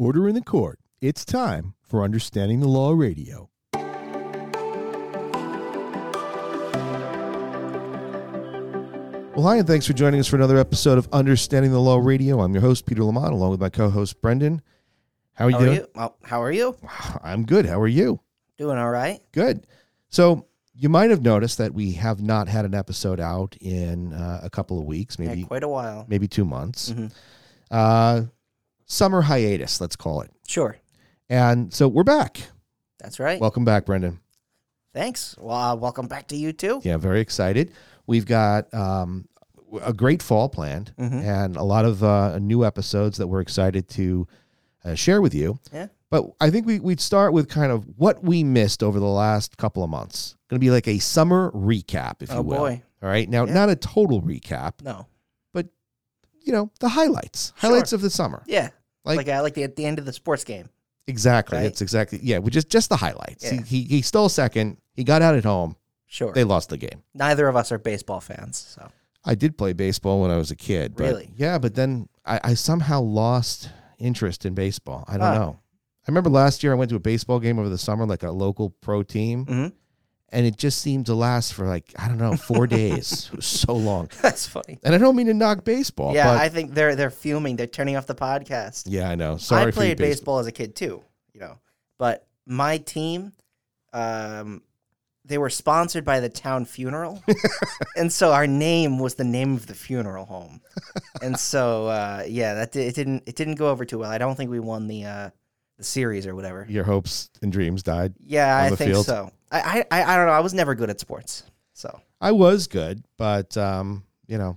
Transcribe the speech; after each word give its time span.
Order 0.00 0.28
in 0.30 0.34
the 0.34 0.40
court. 0.40 0.78
It's 1.02 1.26
time 1.26 1.74
for 1.82 2.02
Understanding 2.04 2.60
the 2.60 2.68
Law 2.68 2.92
Radio. 2.92 3.50
Well, 9.36 9.48
hi, 9.48 9.56
and 9.58 9.66
thanks 9.66 9.86
for 9.86 9.92
joining 9.92 10.18
us 10.20 10.26
for 10.26 10.36
another 10.36 10.58
episode 10.58 10.98
of 10.98 11.08
Understanding 11.12 11.70
the 11.70 11.78
Law 11.80 11.98
Radio. 11.98 12.40
I'm 12.40 12.52
your 12.52 12.60
host, 12.62 12.84
Peter 12.84 13.04
Lamont, 13.04 13.32
along 13.32 13.52
with 13.52 13.60
my 13.60 13.68
co 13.70 13.88
host, 13.88 14.20
Brendan. 14.20 14.60
How 15.34 15.46
are 15.46 15.50
you 15.50 15.56
How 15.56 15.62
are 15.62 15.66
doing? 15.66 15.76
you? 15.78 15.86
Well, 15.94 16.16
how 16.24 16.42
are 16.42 16.52
you? 16.52 16.76
I'm 17.22 17.44
good. 17.46 17.64
How 17.64 17.80
are 17.80 17.86
you? 17.88 18.20
Doing 18.58 18.76
all 18.76 18.90
right? 18.90 19.20
Good. 19.32 19.66
So, 20.08 20.46
you 20.74 20.88
might 20.88 21.10
have 21.10 21.22
noticed 21.22 21.58
that 21.58 21.72
we 21.72 21.92
have 21.92 22.20
not 22.20 22.48
had 22.48 22.64
an 22.64 22.74
episode 22.74 23.20
out 23.20 23.56
in 23.60 24.12
uh, 24.12 24.40
a 24.42 24.50
couple 24.50 24.78
of 24.78 24.84
weeks, 24.84 25.18
maybe 25.18 25.40
yeah, 25.42 25.46
quite 25.46 25.62
a 25.62 25.68
while. 25.68 26.04
maybe 26.08 26.26
two 26.26 26.44
months. 26.44 26.90
Mhm. 26.90 27.12
Uh, 27.70 28.22
summer 28.90 29.22
hiatus, 29.22 29.80
let's 29.80 29.94
call 29.96 30.20
it. 30.22 30.30
Sure. 30.46 30.76
And 31.28 31.72
so 31.72 31.86
we're 31.86 32.02
back. 32.04 32.40
That's 32.98 33.20
right. 33.20 33.40
Welcome 33.40 33.64
back, 33.64 33.86
Brendan. 33.86 34.20
Thanks. 34.92 35.36
Well, 35.38 35.56
uh, 35.56 35.74
welcome 35.76 36.08
back 36.08 36.26
to 36.28 36.36
you 36.36 36.52
too. 36.52 36.80
Yeah, 36.82 36.96
very 36.96 37.20
excited. 37.20 37.72
We've 38.08 38.26
got 38.26 38.72
um, 38.74 39.28
a 39.80 39.92
great 39.92 40.20
fall 40.22 40.48
planned 40.48 40.92
Mhm. 40.98 41.22
and 41.22 41.56
a 41.56 41.62
lot 41.62 41.84
of 41.84 42.02
uh, 42.02 42.38
new 42.40 42.64
episodes 42.64 43.18
that 43.18 43.28
we're 43.28 43.40
excited 43.40 43.88
to 43.90 44.26
uh, 44.84 44.94
share 44.96 45.22
with 45.22 45.34
you. 45.34 45.60
Yeah. 45.72 45.86
But 46.10 46.24
I 46.40 46.50
think 46.50 46.66
we, 46.66 46.80
we'd 46.80 47.00
start 47.00 47.32
with 47.32 47.48
kind 47.48 47.70
of 47.70 47.84
what 47.96 48.24
we 48.24 48.42
missed 48.42 48.82
over 48.82 48.98
the 48.98 49.06
last 49.06 49.56
couple 49.56 49.84
of 49.84 49.90
months. 49.90 50.34
Going 50.48 50.58
to 50.58 50.64
be 50.64 50.72
like 50.72 50.88
a 50.88 50.98
summer 50.98 51.52
recap, 51.52 52.22
if 52.22 52.32
Oh 52.32 52.38
you 52.38 52.42
will. 52.42 52.56
boy. 52.58 52.82
All 53.00 53.08
right. 53.08 53.28
Now, 53.30 53.46
Yeah. 53.46 53.54
not 53.54 53.68
a 53.70 53.76
total 53.76 54.20
recap, 54.20 54.82
No. 54.82 55.06
But, 55.52 55.68
you 56.42 56.52
know, 56.52 56.72
the 56.80 56.88
highlights, 56.88 57.52
Sure. 57.56 57.70
highlights 57.70 57.92
of 57.92 58.00
the 58.00 58.10
summer. 58.10 58.42
Yeah. 58.46 58.70
Like- 59.16 59.26
Like, 59.26 59.36
I 59.36 59.40
like 59.40 59.54
the 59.54 59.62
at 59.64 59.76
the 59.76 59.84
end 59.86 59.98
of 59.98 60.04
the 60.04 60.12
sports 60.12 60.44
game. 60.44 60.68
Exactly. 61.06 61.58
Right. 61.58 61.66
It's 61.66 61.80
exactly, 61.82 62.20
yeah, 62.22 62.38
we 62.38 62.50
just, 62.50 62.68
just 62.68 62.88
the 62.88 62.96
highlights. 62.96 63.44
Yeah. 63.44 63.62
He, 63.62 63.82
he, 63.82 63.84
he 63.96 64.02
stole 64.02 64.28
second. 64.28 64.76
He 64.94 65.02
got 65.04 65.22
out 65.22 65.34
at 65.34 65.44
home. 65.44 65.76
Sure. 66.06 66.32
They 66.32 66.44
lost 66.44 66.68
the 66.68 66.76
game. 66.76 67.02
Neither 67.14 67.48
of 67.48 67.56
us 67.56 67.72
are 67.72 67.78
baseball 67.78 68.20
fans, 68.20 68.58
so 68.58 68.90
I 69.24 69.34
did 69.34 69.56
play 69.58 69.72
baseball 69.72 70.20
when 70.22 70.30
I 70.30 70.36
was 70.36 70.50
a 70.50 70.56
kid. 70.56 70.94
But 70.96 71.04
Really? 71.04 71.30
Yeah, 71.36 71.58
but 71.58 71.74
then 71.74 72.08
I, 72.26 72.40
I 72.44 72.54
somehow 72.54 73.00
lost 73.00 73.70
interest 73.98 74.44
in 74.44 74.54
baseball. 74.54 75.04
I 75.08 75.12
don't 75.18 75.26
Huh. 75.26 75.34
know. 75.34 75.58
I 76.06 76.10
remember 76.10 76.30
last 76.30 76.62
year 76.62 76.72
I 76.72 76.76
went 76.76 76.90
to 76.90 76.96
a 76.96 77.00
baseball 77.00 77.38
game 77.40 77.58
over 77.58 77.68
the 77.68 77.78
summer, 77.78 78.06
like 78.06 78.22
a 78.22 78.30
local 78.30 78.70
pro 78.70 79.02
team, 79.02 79.46
Mhm. 79.46 79.72
And 80.32 80.46
it 80.46 80.56
just 80.56 80.80
seemed 80.80 81.06
to 81.06 81.14
last 81.14 81.54
for 81.54 81.66
like, 81.66 81.92
I 81.98 82.08
don't 82.08 82.18
know, 82.18 82.36
four 82.36 82.66
days. 82.80 83.28
It 83.32 83.36
was 83.36 83.46
so 83.46 83.74
long. 83.74 84.10
that's 84.22 84.46
funny. 84.46 84.78
And 84.82 84.94
I 84.94 84.98
don't 84.98 85.16
mean 85.16 85.26
to 85.26 85.34
knock 85.34 85.64
baseball. 85.64 86.14
yeah, 86.14 86.32
I 86.32 86.48
think 86.48 86.74
they're 86.74 86.94
they're 86.96 87.10
fuming. 87.10 87.56
They're 87.56 87.66
turning 87.66 87.96
off 87.96 88.06
the 88.06 88.14
podcast. 88.14 88.84
yeah, 88.86 89.08
I 89.10 89.14
know. 89.14 89.36
Sorry 89.36 89.68
I 89.68 89.70
played 89.70 89.98
baseball. 89.98 90.10
baseball 90.10 90.38
as 90.40 90.46
a 90.46 90.52
kid 90.52 90.74
too, 90.76 91.02
you 91.32 91.40
know. 91.40 91.58
But 91.98 92.26
my 92.46 92.78
team, 92.78 93.32
um, 93.92 94.62
they 95.24 95.36
were 95.38 95.50
sponsored 95.50 96.04
by 96.04 96.20
the 96.20 96.28
town 96.28 96.64
funeral, 96.64 97.22
and 97.96 98.12
so 98.12 98.32
our 98.32 98.46
name 98.46 98.98
was 98.98 99.14
the 99.16 99.24
name 99.24 99.54
of 99.54 99.66
the 99.66 99.74
funeral 99.74 100.24
home. 100.24 100.60
And 101.22 101.38
so, 101.38 101.86
uh, 101.88 102.24
yeah, 102.26 102.54
that 102.54 102.74
it 102.74 102.94
didn't 102.94 103.24
it 103.26 103.36
didn't 103.36 103.56
go 103.56 103.68
over 103.68 103.84
too 103.84 103.98
well. 103.98 104.10
I 104.10 104.18
don't 104.18 104.34
think 104.34 104.50
we 104.50 104.60
won 104.60 104.86
the 104.88 105.04
uh, 105.04 105.30
the 105.80 105.84
series 105.84 106.26
or 106.26 106.34
whatever. 106.34 106.66
Your 106.68 106.84
hopes 106.84 107.30
and 107.42 107.50
dreams 107.50 107.82
died. 107.82 108.14
Yeah, 108.20 108.54
I 108.56 108.68
the 108.70 108.76
think 108.76 108.90
field? 108.92 109.06
so. 109.06 109.30
I, 109.50 109.84
I 109.90 110.02
I 110.02 110.16
don't 110.16 110.26
know. 110.26 110.32
I 110.32 110.40
was 110.40 110.54
never 110.54 110.74
good 110.74 110.90
at 110.90 111.00
sports, 111.00 111.42
so 111.72 112.00
I 112.20 112.32
was 112.32 112.66
good, 112.68 113.02
but 113.16 113.56
um, 113.56 114.04
you 114.28 114.38
know, 114.38 114.56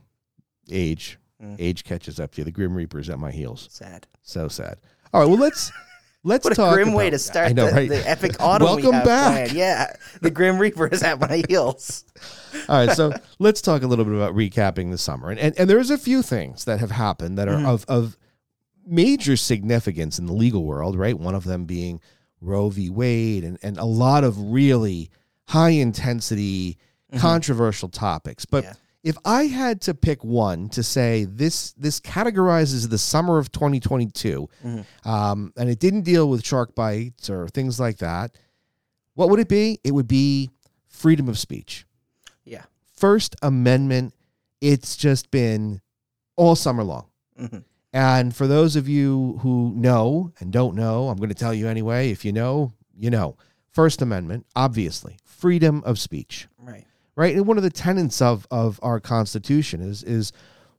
age, 0.70 1.18
Mm. 1.42 1.56
age 1.60 1.84
catches 1.84 2.20
up 2.22 2.32
to 2.34 2.42
you. 2.42 2.46
The 2.46 2.52
Grim 2.52 2.74
Reaper's 2.76 3.10
at 3.10 3.20
my 3.20 3.32
heels. 3.32 3.68
sad. 3.72 4.08
So 4.22 4.48
sad. 4.48 4.78
All 5.14 5.20
right, 5.22 5.28
well 5.30 5.38
let's 5.40 5.72
let's 6.24 6.44
What 6.46 6.54
a 6.54 6.56
talk 6.56 6.74
grim 6.76 6.94
way 6.94 7.10
to 7.10 7.18
start 7.20 7.54
know, 7.54 7.66
the, 7.68 7.72
right? 7.74 7.90
the 7.90 8.08
epic 8.10 8.36
autumn. 8.40 8.68
we 8.68 8.74
Welcome 8.84 8.94
have 8.94 9.04
back. 9.06 9.34
planned. 9.34 9.52
Yeah, 9.54 9.94
the 10.22 10.30
Grim 10.32 10.58
Reaper 10.60 10.88
is 10.88 11.04
at 11.04 11.20
my 11.20 11.44
heels. 11.50 12.06
All 12.70 12.86
right, 12.86 12.96
so 12.96 13.12
let's 13.40 13.62
talk 13.62 13.82
a 13.82 13.88
little 13.88 14.06
bit 14.06 14.14
about 14.14 14.36
recapping 14.36 14.92
the 14.92 14.98
summer, 14.98 15.32
and 15.32 15.40
and, 15.40 15.58
and 15.60 15.70
there's 15.70 15.90
a 15.90 15.98
few 15.98 16.22
things 16.22 16.66
that 16.66 16.80
have 16.80 16.92
happened 16.92 17.38
that 17.38 17.48
are 17.48 17.58
Mhm. 17.58 17.68
of 17.68 17.86
of 17.90 18.18
major 18.86 19.36
significance 19.38 20.20
in 20.20 20.26
the 20.26 20.34
legal 20.34 20.64
world. 20.66 20.98
Right, 20.98 21.18
one 21.18 21.36
of 21.36 21.44
them 21.44 21.66
being 21.66 22.00
Roe 22.42 22.70
v. 22.70 22.90
Wade, 22.90 23.44
and 23.44 23.58
and 23.64 23.78
a 23.78 23.86
lot 23.86 24.24
of 24.24 24.38
really 24.38 25.10
high 25.48 25.70
intensity, 25.72 26.78
Mhm. 27.14 27.20
controversial 27.20 27.90
topics. 27.90 28.46
But 28.46 28.64
Yeah. 28.64 28.74
if 29.04 29.18
I 29.26 29.44
had 29.48 29.82
to 29.82 29.94
pick 29.94 30.24
one 30.24 30.70
to 30.70 30.84
say 30.84 31.26
this 31.26 31.74
this 31.74 32.00
categorizes 32.00 32.90
the 32.90 32.98
summer 32.98 33.38
of 33.38 33.52
2022, 33.52 34.50
Mhm. 34.64 34.86
um, 35.06 35.54
and 35.58 35.70
it 35.70 35.80
didn't 35.80 36.02
deal 36.02 36.30
with 36.30 36.46
shark 36.46 36.76
bites 36.76 37.30
or 37.30 37.48
things 37.50 37.80
like 37.80 37.98
that, 38.00 38.36
what 39.16 39.30
would 39.30 39.40
it 39.40 39.50
be? 39.50 39.80
It 39.84 39.92
would 39.92 40.08
be 40.08 40.50
freedom 40.88 41.28
of 41.30 41.38
speech. 41.38 41.86
Yeah. 42.46 42.64
First 42.96 43.36
Amendment. 43.42 44.14
It's 44.62 44.96
just 44.96 45.30
been 45.30 45.82
all 46.38 46.56
summer 46.56 46.84
long. 46.84 47.06
hmm 47.38 47.58
And 47.94 48.36
for 48.36 48.48
those 48.48 48.76
of 48.76 48.90
you 48.90 49.38
who 49.42 49.72
know 49.76 50.34
and 50.40 50.52
don't 50.52 50.76
know, 50.76 51.10
I'm 51.10 51.18
going 51.18 51.30
to 51.30 51.36
tell 51.36 51.54
you 51.54 51.68
anyway. 51.68 52.10
If 52.12 52.26
you 52.26 52.32
know, 52.34 52.74
you 52.98 53.10
know. 53.10 53.38
First 53.72 54.02
Amendment, 54.04 54.46
obviously, 54.56 55.18
freedom 55.26 55.82
of 55.84 55.98
speech 55.98 56.48
Right. 56.60 56.86
right? 57.16 57.36
And 57.36 57.48
one 57.48 57.58
of 57.58 57.64
the 57.64 57.72
tenets 57.72 58.22
of 58.22 58.46
of 58.52 58.80
our 58.84 59.00
Constitution 59.00 59.82
is 59.82 60.04
is 60.04 60.32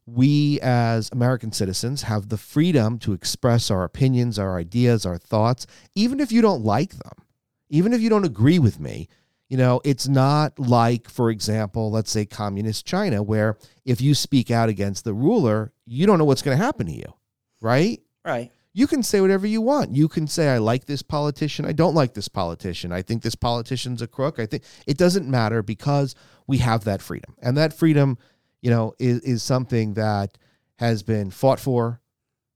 we 0.05 0.59
as 0.61 1.09
American 1.11 1.51
citizens 1.51 2.03
have 2.03 2.29
the 2.29 2.37
freedom 2.37 2.97
to 2.99 3.11
express 3.11 3.69
our 3.71 3.83
opinions, 3.83 4.37
our 4.39 4.57
ideas, 4.57 5.05
our 5.05 5.17
thoughts, 5.17 5.65
even 5.93 6.19
if 6.19 6.31
you 6.31 6.41
don't 6.41 6.63
like 6.63 6.91
them, 6.91 7.25
even 7.69 7.91
if 7.91 7.99
you 8.01 8.09
don't 8.09 8.23
agree 8.25 8.59
with 8.59 8.79
me. 8.79 9.09
You 9.49 9.57
know, 9.57 9.79
it's 9.83 10.07
not 10.07 10.57
like, 10.57 11.09
for 11.09 11.29
example, 11.29 11.91
let's 11.91 12.09
say 12.09 12.25
communist 12.25 12.85
China, 12.85 13.21
where 13.21 13.57
if 13.85 14.01
you 14.01 14.15
speak 14.15 14.49
out 14.49 14.69
against 14.69 15.03
the 15.03 15.13
ruler, 15.13 15.71
you 15.85 16.07
don't 16.07 16.17
know 16.17 16.25
what's 16.25 16.41
going 16.41 16.57
to 16.57 16.63
happen 16.63 16.87
to 16.87 16.93
you, 16.93 17.13
right? 17.61 18.01
Right. 18.25 18.51
you 18.75 18.87
can 18.87 19.03
say 19.03 19.21
whatever 19.21 19.47
you 19.47 19.61
want. 19.61 19.95
You 19.95 20.09
can 20.09 20.27
say, 20.27 20.49
I 20.49 20.57
like 20.57 20.83
this 20.85 21.01
politician. 21.01 21.65
I 21.65 21.71
don't 21.71 21.95
like 21.95 22.13
this 22.13 22.27
politician. 22.27 22.91
I 22.91 23.03
think 23.03 23.23
this 23.23 23.33
politician's 23.33 24.01
a 24.01 24.07
crook. 24.07 24.37
I 24.37 24.45
think 24.45 24.63
it 24.85 24.97
doesn't 24.97 25.29
matter 25.29 25.63
because 25.63 26.13
we 26.45 26.57
have 26.57 26.83
that 26.83 27.01
freedom. 27.01 27.35
And 27.41 27.55
that 27.55 27.71
freedom, 27.71 28.17
you 28.61 28.69
know, 28.69 28.93
is, 28.99 29.21
is 29.21 29.43
something 29.43 29.93
that 29.93 30.37
has 30.79 31.03
been 31.03 31.31
fought 31.31 31.61
for 31.61 32.01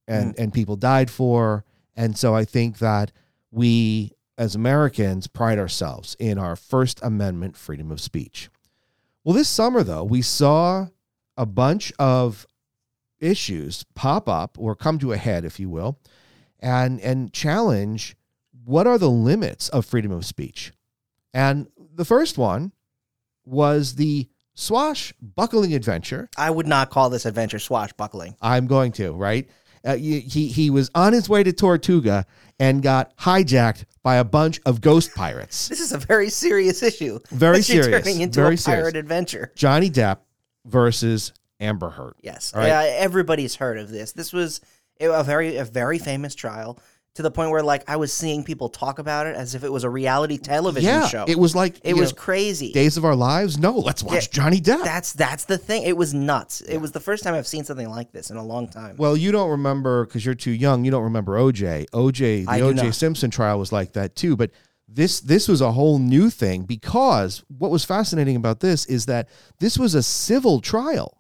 and, 0.10 0.36
mm. 0.36 0.40
and 0.40 0.54
people 0.54 0.76
died 0.76 1.10
for. 1.10 1.64
And 1.96 2.18
so 2.18 2.36
I 2.36 2.44
think 2.44 2.80
that 2.80 3.14
we 3.50 4.12
as 4.40 4.56
Americans 4.56 5.28
pride 5.28 5.60
ourselves 5.60 6.16
in 6.18 6.40
our 6.40 6.56
First 6.56 7.02
Amendment 7.04 7.58
freedom 7.58 7.92
of 7.92 8.00
speech. 8.00 8.50
Well, 9.24 9.36
this 9.36 9.50
summer, 9.50 9.84
though, 9.84 10.06
we 10.06 10.22
saw 10.22 10.88
a 11.36 11.46
bunch 11.46 11.92
of 12.00 12.48
issues 13.20 13.86
pop 13.96 14.30
up 14.30 14.58
or 14.58 14.76
come 14.76 14.98
to 15.00 15.12
a 15.12 15.18
head, 15.18 15.44
if 15.44 15.60
you 15.60 15.70
will, 15.70 16.00
and 16.60 17.02
and 17.02 17.34
challenge 17.34 18.16
what 18.64 18.88
are 18.88 18.98
the 18.98 19.10
limits 19.10 19.68
of 19.70 19.86
freedom 19.86 20.12
of 20.12 20.26
speech. 20.26 20.72
And 21.34 21.68
the 21.94 22.06
first 22.06 22.38
one 22.38 22.72
was 23.46 23.96
the 23.96 24.30
swashbuckling 24.54 25.74
adventure. 25.74 26.30
I 26.38 26.50
would 26.50 26.68
not 26.68 26.90
call 26.90 27.10
this 27.10 27.26
adventure 27.26 27.60
swashbuckling. 27.60 28.36
I'm 28.42 28.68
going 28.68 28.94
to 28.94 29.12
right. 29.12 29.50
Uh, 29.84 29.96
he 29.96 30.22
he 30.22 30.48
he 30.48 30.70
was 30.70 30.90
on 30.96 31.12
his 31.12 31.28
way 31.28 31.44
to 31.44 31.52
Tortuga 31.52 32.26
and 32.58 32.82
got 32.82 33.16
hijacked 33.18 33.84
by 34.04 34.16
a 34.16 34.24
bunch 34.24 34.60
of 34.66 34.82
ghost 34.82 35.14
pirates. 35.14 35.68
This 35.68 35.80
is 35.80 35.92
a 35.92 35.98
very 35.98 36.30
serious 36.30 36.84
issue. 36.84 37.20
Very 37.30 37.62
serious. 37.62 38.04
Turning 38.04 38.22
into 38.22 38.42
Very 38.42 38.56
a 38.56 38.58
pirate 38.58 38.96
adventure. 38.96 39.52
Johnny 39.56 39.90
Depp 39.90 40.20
versus 40.66 41.34
Amber 41.60 41.90
Heard. 41.90 42.14
Yes. 42.22 42.54
All 42.54 42.62
right. 42.62 42.68
Yeah, 42.68 42.82
everybody's 42.98 43.56
heard 43.56 43.78
of 43.78 43.90
this. 43.90 44.14
This 44.14 44.32
was 44.32 44.62
a 45.00 45.24
very 45.24 45.58
a 45.58 45.66
very 45.66 46.00
famous 46.00 46.36
trial 46.36 46.80
to 47.16 47.22
the 47.22 47.32
point 47.32 47.52
where 47.52 47.64
like 47.64 47.84
I 47.88 47.98
was 47.98 48.14
seeing 48.14 48.44
people 48.44 48.70
talk 48.70 49.00
about 49.00 49.28
it 49.28 49.36
as 49.36 49.56
if 49.56 49.64
it 49.64 49.72
was 49.72 49.84
a 49.84 49.90
reality 49.90 50.38
television 50.38 50.90
yeah, 50.90 51.08
show. 51.08 51.26
it 51.28 51.38
was 51.38 51.56
like 51.56 51.80
It 51.84 51.96
was 51.96 52.12
know, 52.12 52.22
crazy. 52.22 52.72
Days 52.72 52.98
of 52.98 53.06
Our 53.06 53.16
Lives. 53.16 53.58
No, 53.58 53.78
let's 53.78 54.04
watch 54.04 54.28
Yeah, 54.28 54.44
Johnny 54.44 54.62
Depp. 54.62 54.84
That's 54.84 55.14
that's 55.14 55.46
the 55.46 55.58
thing. 55.58 55.84
It 55.84 55.98
was 55.98 56.14
nuts. 56.14 56.62
It 56.62 56.78
was 56.78 56.92
the 56.92 57.00
first 57.00 57.24
time 57.24 57.34
I've 57.34 57.48
seen 57.48 57.64
something 57.64 57.90
like 57.90 58.12
this 58.12 58.30
in 58.30 58.38
a 58.38 58.44
long 58.44 58.68
time. 58.68 58.96
Well, 58.98 59.18
you 59.18 59.32
don't 59.32 59.50
remember 59.50 60.06
because 60.06 60.26
you're 60.26 60.36
too 60.36 60.52
young. 60.52 60.86
You 60.86 60.92
don't 60.92 61.04
remember 61.04 61.38
OJ. 61.38 61.90
OJ, 61.90 62.46
the 62.46 62.52
I 62.52 62.62
OJ. 62.62 62.94
Simpson 62.94 63.32
trial 63.32 63.60
was 63.60 63.72
like 63.72 63.94
that 63.94 64.16
too. 64.16 64.36
But 64.36 64.52
this 64.88 65.20
this 65.22 65.48
was 65.48 65.62
a 65.62 65.72
whole 65.72 66.00
new 66.00 66.30
thing 66.30 66.64
because 66.64 67.44
what 67.48 67.72
was 67.72 67.86
fascinating 67.86 68.36
about 68.36 68.60
this 68.60 68.86
is 68.86 69.06
that 69.06 69.30
this 69.60 69.78
was 69.78 69.96
a 69.96 70.04
civil 70.04 70.62
trial. 70.62 71.19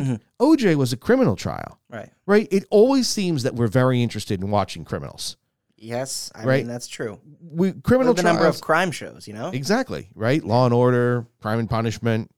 Like 0.00 0.04
Mhm. 0.04 0.20
OJ 0.40 0.74
was 0.76 0.92
a 0.92 0.96
criminal 0.96 1.36
trial, 1.36 1.78
right. 1.90 2.10
right? 2.26 2.46
It 2.50 2.64
always 2.70 3.08
seems 3.08 3.42
that 3.44 3.54
we're 3.54 3.66
very 3.68 4.02
interested 4.02 4.40
in 4.42 4.50
watching 4.50 4.84
criminals. 4.84 5.36
Yes, 5.78 6.30
I 6.34 6.44
Right. 6.44 6.58
mean 6.58 6.68
that's 6.68 6.86
true. 6.88 7.20
We 7.40 7.72
criminal 7.72 8.14
the 8.14 8.22
number 8.22 8.46
of 8.46 8.60
crime 8.60 8.90
shows, 8.90 9.26
you 9.28 9.34
know? 9.34 9.48
exactly 9.50 10.08
right. 10.14 10.42
Law 10.44 10.64
and 10.64 10.74
Order, 10.74 11.26
Crime 11.40 11.58
and 11.58 11.68
Punishment, 11.68 12.30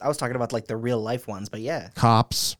I 0.00 0.08
was 0.08 0.16
talking 0.18 0.36
about 0.36 0.52
like 0.52 0.66
the 0.66 0.76
real 0.76 1.00
life 1.00 1.26
ones, 1.26 1.48
but 1.48 1.60
yeah. 1.60 1.88
Cops, 1.94 2.56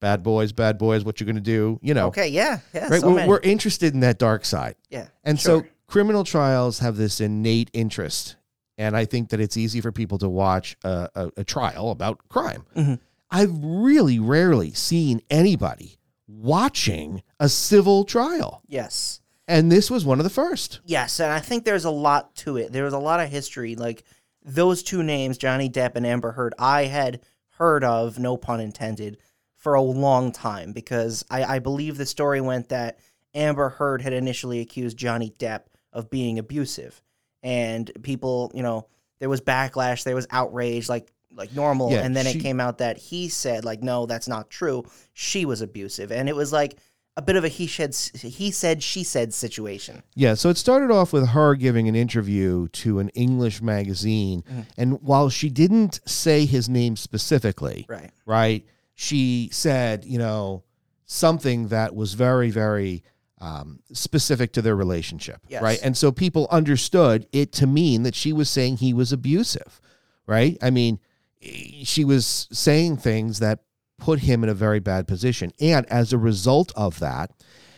bad 0.00 0.22
boys, 0.24 0.50
bad 0.52 0.78
boys, 0.78 1.04
what 1.04 1.20
you're 1.20 1.26
going 1.26 1.36
to 1.36 1.40
do, 1.40 1.78
you 1.82 1.94
know. 1.94 2.08
Okay, 2.08 2.26
yeah, 2.28 2.58
yeah. 2.74 2.88
right? 2.88 3.00
so 3.00 3.14
we're, 3.14 3.26
we're 3.28 3.40
interested 3.40 3.94
in 3.94 4.00
that 4.00 4.18
dark 4.18 4.44
side. 4.44 4.74
yeah, 4.90 5.06
And 5.22 5.38
sure. 5.38 5.62
so 5.62 5.66
criminal 5.86 6.24
trials 6.24 6.80
have 6.80 6.96
this 6.96 7.20
innate 7.20 7.70
interest. 7.72 8.36
And 8.78 8.96
I 8.96 9.04
think 9.04 9.28
that 9.28 9.38
it's 9.38 9.56
easy 9.56 9.80
for 9.80 9.92
people 9.92 10.18
to 10.18 10.28
watch 10.28 10.76
a, 10.82 11.08
a, 11.14 11.30
a 11.38 11.44
trial 11.44 11.90
about 11.92 12.26
crime. 12.28 12.64
Mhm. 12.74 12.98
I've 13.32 13.52
really 13.62 14.18
rarely 14.18 14.72
seen 14.72 15.22
anybody 15.30 15.98
watching 16.28 17.22
a 17.40 17.48
civil 17.48 18.04
trial. 18.04 18.62
yes, 18.66 19.20
And 19.48 19.70
this 19.70 19.90
was 19.90 20.04
one 20.04 20.20
of 20.20 20.24
the 20.24 20.30
first. 20.30 20.80
yes, 20.84 21.18
and 21.20 21.32
I 21.32 21.40
think 21.40 21.64
there's 21.64 21.84
a 21.84 21.90
lot 21.90 22.34
to 22.36 22.56
it. 22.56 22.72
There 22.72 22.84
was 22.84 22.94
a 22.94 22.98
lot 22.98 23.20
of 23.20 23.28
history. 23.30 23.74
Like 23.76 24.04
those 24.44 24.82
two 24.82 25.02
names, 25.02 25.38
Johnny 25.38 25.68
Depp 25.70 25.96
and 25.96 26.06
Amber 26.06 26.32
Heard, 26.32 26.54
I 26.58 26.84
had 26.84 27.20
heard 27.56 27.84
of, 27.84 28.18
no 28.18 28.36
pun 28.36 28.60
intended, 28.60 29.18
for 29.56 29.74
a 29.74 29.82
long 29.82 30.32
time 30.32 30.72
because 30.72 31.24
I, 31.30 31.44
I 31.44 31.58
believe 31.60 31.96
the 31.96 32.06
story 32.06 32.40
went 32.40 32.70
that 32.70 32.98
Amber 33.34 33.68
Heard 33.68 34.02
had 34.02 34.12
initially 34.12 34.60
accused 34.60 34.96
Johnny 34.96 35.32
Depp 35.38 35.62
of 35.92 36.10
being 36.10 36.38
abusive, 36.38 37.00
and 37.42 37.90
people, 38.02 38.50
you 38.54 38.62
know, 38.62 38.88
there 39.20 39.28
was 39.28 39.40
backlash, 39.40 40.02
there 40.04 40.14
was 40.16 40.26
outrage, 40.30 40.88
like 40.88 41.12
like 41.34 41.54
normal, 41.54 41.90
Yeah, 41.90 42.04
and 42.04 42.14
then 42.16 42.26
she- 42.26 42.38
it 42.38 42.42
came 42.42 42.60
out 42.60 42.78
that 42.78 42.96
he 42.98 43.28
said 43.28 43.64
like, 43.64 43.82
no, 43.82 44.06
that's 44.06 44.28
not 44.28 44.50
true. 44.50 44.84
She 45.12 45.44
was 45.44 45.60
abusive, 45.60 46.12
and 46.12 46.28
it 46.28 46.36
was 46.36 46.52
like 46.52 46.76
a 47.16 47.20
bit 47.22 47.36
of 47.36 47.44
a 47.44 47.48
he 47.48 47.66
said 47.66 47.94
he 47.94 48.50
said 48.50 48.82
she 48.82 49.04
said 49.04 49.34
situation. 49.34 50.02
Yeah, 50.14 50.34
so 50.34 50.48
it 50.48 50.56
started 50.56 50.90
off 50.90 51.12
with 51.12 51.28
her 51.30 51.54
giving 51.54 51.86
an 51.88 51.94
interview 51.94 52.68
to 52.68 52.98
an 53.00 53.10
English 53.10 53.60
magazine. 53.60 54.42
Mhm. 54.50 54.66
And 54.78 55.02
while 55.02 55.28
she 55.28 55.50
didn't 55.50 56.00
say 56.06 56.46
his 56.46 56.68
name 56.70 56.96
specifically, 56.96 57.84
Right. 57.88 58.10
right, 58.24 58.64
she 58.94 59.50
said, 59.52 60.04
you 60.06 60.18
know, 60.18 60.64
something 61.04 61.68
that 61.68 61.94
was 61.94 62.14
very, 62.14 62.50
very 62.50 63.02
um, 63.38 63.80
specific 63.92 64.52
to 64.52 64.62
their 64.62 64.76
relationship, 64.76 65.40
Yes. 65.48 65.60
right? 65.62 65.80
And 65.82 65.96
so 65.96 66.12
people 66.12 66.46
understood 66.48 67.26
it 67.32 67.50
to 67.54 67.66
mean 67.66 68.04
that 68.04 68.14
she 68.14 68.32
was 68.32 68.48
saying 68.48 68.76
he 68.76 68.94
was 68.94 69.12
abusive, 69.12 69.80
right? 70.28 70.56
I 70.62 70.70
mean, 70.70 71.00
she 71.42 72.04
was 72.04 72.48
saying 72.52 72.98
things 72.98 73.40
that 73.40 73.60
put 73.98 74.20
him 74.20 74.42
in 74.42 74.50
a 74.50 74.54
very 74.54 74.80
bad 74.80 75.06
position. 75.06 75.52
And 75.60 75.86
as 75.86 76.12
a 76.12 76.18
result 76.18 76.72
of 76.76 76.98
that, 77.00 77.30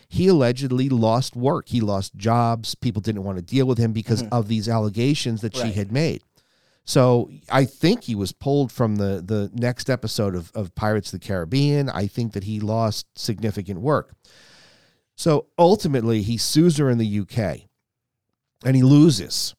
he 0.09 0.29
allegedly 0.29 0.89
lost 0.89 1.35
work. 1.35 1.69
He 1.69 1.81
lost 1.81 2.15
jobs. 2.15 2.75
People 2.75 3.03
didn't 3.03 3.25
want 3.25 3.37
to 3.37 3.43
deal 3.43 3.67
with 3.67 3.79
him 3.79 3.93
because 3.93 4.23
hmm. 4.23 4.29
of 4.33 4.49
these 4.49 4.69
allegations 4.69 5.41
that 5.41 5.57
she 5.57 5.73
had 5.73 5.91
made. 5.91 6.23
So 6.85 7.31
I 7.51 7.65
think 7.65 8.05
he 8.05 8.15
was 8.15 8.33
pulled 8.33 8.71
from 8.71 8.97
the 8.97 9.23
the 9.25 9.51
next 9.55 9.89
episode 9.89 10.35
of, 10.35 10.53
of 10.55 10.75
Pirates 10.75 11.13
of 11.13 11.21
the 11.21 11.27
Caribbean. 11.27 11.89
I 11.89 12.07
think 12.07 12.35
that 12.35 12.45
he 12.45 12.61
lost 12.61 13.07
significant 13.17 13.81
work. 13.81 14.15
So 15.17 15.47
ultimately, 15.59 16.23
he 16.23 16.37
sues 16.37 16.77
her 16.77 16.91
in 16.91 16.99
the 16.99 17.21
UK 17.21 17.63
and 18.65 18.77
he 18.77 18.83
loses. 18.83 19.55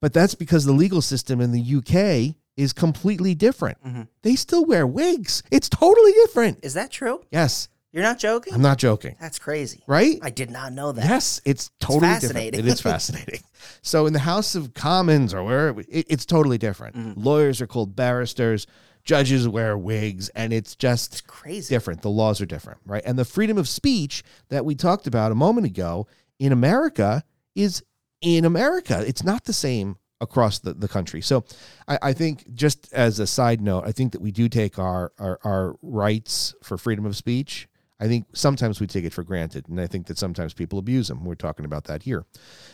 But 0.00 0.12
that's 0.12 0.34
because 0.34 0.64
the 0.64 0.72
legal 0.72 1.00
system 1.00 1.40
in 1.40 1.52
the 1.52 1.76
UK 1.76 2.36
is 2.56 2.72
completely 2.72 3.34
different. 3.34 3.82
Mhm. 3.84 4.08
They 4.22 4.36
still 4.36 4.64
wear 4.64 4.86
wigs. 4.86 5.42
It's 5.50 5.68
totally 5.68 6.12
different. 6.12 6.58
Is 6.62 6.74
that 6.74 6.90
true? 6.90 7.22
Yes, 7.30 7.68
You're 7.94 8.02
not 8.02 8.18
joking? 8.18 8.54
I'm 8.54 8.62
not 8.62 8.78
joking. 8.78 9.16
That's 9.20 9.38
crazy. 9.38 9.82
Right? 9.86 10.18
I 10.22 10.30
did 10.30 10.50
not 10.50 10.72
know 10.72 10.92
that. 10.92 11.04
Yes, 11.04 11.42
it's 11.44 11.70
totally 11.78 12.08
fascinating. 12.08 12.52
different. 12.52 12.68
It 12.68 12.72
is 12.72 12.80
fascinating. 12.92 13.40
so 13.82 14.06
in 14.06 14.14
the 14.14 14.18
House 14.20 14.54
of 14.54 14.72
Commons 14.72 15.34
or 15.34 15.44
where 15.44 15.68
it, 15.80 16.06
it's 16.08 16.24
totally 16.24 16.56
different. 16.56 16.96
Mm-hmm. 16.96 17.20
Lawyers 17.22 17.60
are 17.60 17.66
called 17.66 17.94
barristers, 17.94 18.66
judges 19.04 19.46
wear 19.46 19.76
wigs, 19.76 20.30
and 20.30 20.54
it's 20.54 20.74
just 20.74 21.12
It's 21.12 21.20
crazy. 21.20 21.74
different. 21.74 22.00
The 22.00 22.08
laws 22.08 22.40
are 22.40 22.46
different, 22.46 22.80
right? 22.86 23.02
And 23.04 23.18
the 23.18 23.26
freedom 23.26 23.58
of 23.58 23.68
speech 23.68 24.22
that 24.48 24.64
we 24.64 24.74
talked 24.74 25.06
about 25.06 25.30
a 25.30 25.34
moment 25.34 25.66
ago 25.66 26.06
in 26.38 26.50
America 26.52 27.22
is 27.54 27.82
in 28.22 28.46
America. 28.46 29.04
It's 29.06 29.22
not 29.24 29.44
the 29.44 29.52
same 29.52 29.96
across 30.22 30.60
the, 30.60 30.72
the 30.72 30.88
country. 30.88 31.20
So 31.20 31.44
I, 31.86 31.98
I 32.00 32.12
think 32.14 32.54
just 32.54 32.90
as 32.94 33.18
a 33.18 33.26
side 33.26 33.60
note, 33.60 33.84
I 33.84 33.92
think 33.92 34.12
that 34.12 34.22
we 34.22 34.32
do 34.32 34.48
take 34.48 34.78
our, 34.78 35.12
our 35.18 35.38
our 35.44 35.76
rights 35.82 36.54
for 36.62 36.78
freedom 36.78 37.04
of 37.04 37.16
speech. 37.16 37.68
I 38.00 38.08
think 38.08 38.26
sometimes 38.32 38.80
we 38.80 38.86
take 38.86 39.04
it 39.04 39.12
for 39.12 39.22
granted. 39.22 39.68
And 39.68 39.80
I 39.80 39.86
think 39.86 40.06
that 40.06 40.18
sometimes 40.18 40.54
people 40.54 40.78
abuse 40.78 41.08
them. 41.08 41.24
We're 41.24 41.34
talking 41.34 41.64
about 41.64 41.84
that 41.84 42.02
here. 42.02 42.24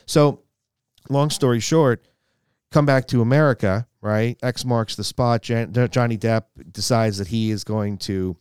So 0.06 0.42
long 1.10 1.30
story 1.30 1.60
short, 1.60 2.06
come 2.70 2.86
back 2.86 3.06
to 3.08 3.20
America, 3.20 3.86
right? 4.00 4.38
X 4.42 4.64
marks 4.64 4.94
the 4.94 5.04
spot. 5.04 5.42
Jan- 5.42 5.72
Johnny 5.90 6.16
Depp 6.16 6.44
decides 6.70 7.18
that 7.18 7.28
he 7.28 7.50
is 7.50 7.64
going 7.64 7.98
to 7.98 8.36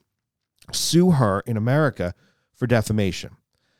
sue 0.71 1.11
her 1.11 1.41
in 1.41 1.57
America 1.57 2.13
for 2.53 2.67
defamation. 2.67 3.35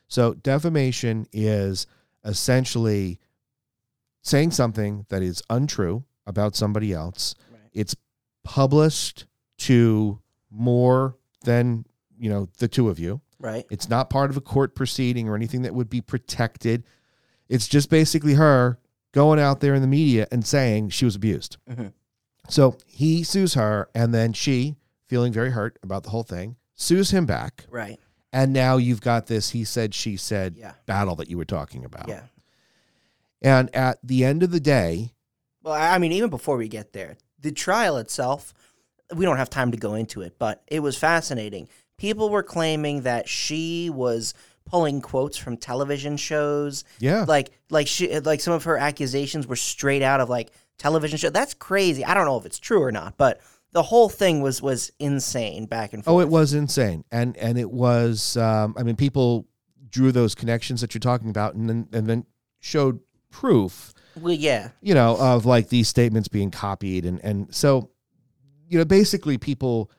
So, 0.10 0.34
defamation 0.36 1.28
is 1.34 1.86
essentially 2.24 3.20
saying 4.28 4.52
something 4.52 5.06
that 5.10 5.22
is 5.24 5.42
untrue 5.50 6.04
about 6.26 6.56
somebody 6.56 6.92
else. 6.94 7.34
Right. 7.52 7.62
It's 7.74 7.96
published 8.44 9.26
to 9.60 10.20
more 10.52 11.16
than, 11.44 11.86
you 12.18 12.30
know, 12.30 12.50
the 12.58 12.68
two 12.68 12.90
of 12.90 13.00
you. 13.00 13.22
Right. 13.40 13.66
It's 13.70 13.90
not 13.90 14.10
part 14.10 14.30
of 14.30 14.38
a 14.38 14.42
court 14.42 14.76
proceeding 14.76 15.30
or 15.30 15.36
anything 15.36 15.62
that 15.62 15.74
would 15.74 15.90
be 15.90 16.02
protected. 16.02 16.84
It's 17.48 17.68
just 17.68 17.90
basically 17.90 18.34
her 18.34 18.80
going 19.14 19.40
out 19.40 19.62
there 19.62 19.74
in 19.74 19.82
the 19.82 19.88
media 19.88 20.28
and 20.32 20.46
saying 20.46 20.90
she 20.90 21.06
was 21.06 21.16
abused. 21.16 21.58
Mhm. 21.70 21.94
So 22.50 22.78
he 22.86 23.24
sues 23.24 23.54
her, 23.56 23.90
and 23.94 24.14
then 24.14 24.34
she, 24.34 24.76
feeling 25.08 25.32
very 25.34 25.52
hurt 25.52 25.78
about 25.84 26.04
the 26.04 26.10
whole 26.10 26.24
thing, 26.24 26.56
sues 26.76 27.12
him 27.12 27.26
back. 27.26 27.66
Right. 27.70 28.00
And 28.34 28.52
now 28.54 28.78
you've 28.78 29.02
got 29.02 29.28
this 29.28 29.52
he 29.52 29.64
said, 29.64 29.94
she 29.94 30.18
said 30.18 30.56
Yeah. 30.58 30.74
battle 30.86 31.16
that 31.16 31.30
you 31.30 31.38
were 31.38 31.46
talking 31.46 31.86
about. 31.86 32.08
Yeah. 32.08 32.24
And 33.42 33.74
at 33.76 34.00
the 34.04 34.24
end 34.24 34.44
of 34.44 34.52
the 34.52 34.60
day, 34.60 35.14
Well, 35.62 35.74
I 35.74 35.98
mean, 35.98 36.12
even 36.12 36.30
before 36.30 36.58
we 36.58 36.68
get 36.68 36.94
there, 36.94 37.18
the 37.40 37.52
trial 37.52 37.98
itself, 37.98 38.54
we 39.14 39.26
don't 39.26 39.38
have 39.38 39.50
time 39.50 39.72
to 39.72 39.78
go 39.78 39.94
into 39.94 40.22
it, 40.22 40.38
but 40.40 40.64
it 40.68 40.80
was 40.80 40.98
fascinating. 40.98 41.70
People 41.98 42.30
were 42.30 42.44
claiming 42.44 43.02
that 43.02 43.28
she 43.28 43.90
was 43.90 44.34
pulling 44.66 45.02
quotes 45.02 45.38
from 45.38 45.58
television 45.58 46.18
shows, 46.18 46.84
yeah. 47.00 47.26
like 47.28 47.52
like 47.70 47.88
she 47.88 48.20
like 48.20 48.42
some 48.42 48.54
of 48.54 48.66
her 48.66 48.78
accusations 48.78 49.48
were 49.48 49.56
straight 49.56 50.02
out 50.02 50.20
of 50.20 50.30
like 50.30 50.52
television 50.78 51.18
show. 51.18 51.30
That's 51.30 51.54
crazy. 51.54 52.06
I 52.06 52.14
don't 52.14 52.26
know 52.26 52.38
if 52.38 52.46
it's 52.46 52.60
true 52.60 52.82
or 52.82 52.92
not, 52.92 53.18
but 53.18 53.42
the 53.72 53.84
whole 53.84 54.10
thing 54.10 54.42
was 54.42 54.62
was 54.62 54.92
insane 55.00 55.66
back 55.66 55.94
and 55.94 56.04
forth. 56.04 56.16
Oh, 56.16 56.20
it 56.20 56.30
was 56.30 56.54
insane, 56.54 57.04
and 57.12 57.36
and 57.38 57.58
it 57.58 57.72
was. 57.72 58.38
Um, 58.38 58.76
I 58.78 58.84
mean, 58.84 58.96
people 58.96 59.48
drew 59.90 60.12
those 60.12 60.36
connections 60.36 60.82
that 60.82 60.94
you're 60.94 61.00
talking 61.00 61.30
about, 61.30 61.56
and 61.56 61.70
then 61.70 61.88
and 61.94 62.08
then 62.08 62.26
showed 62.60 63.00
proof, 63.40 63.94
Well, 64.20 64.34
yeah. 64.34 64.70
you 64.82 64.94
know, 64.96 65.16
of 65.20 65.46
like 65.46 65.70
these 65.70 65.88
statements 65.88 66.28
being 66.28 66.50
copied, 66.52 67.06
and 67.06 67.20
and 67.24 67.54
so, 67.54 67.92
you 68.68 68.78
know, 68.80 68.86
basically 68.86 69.38
people 69.38 69.92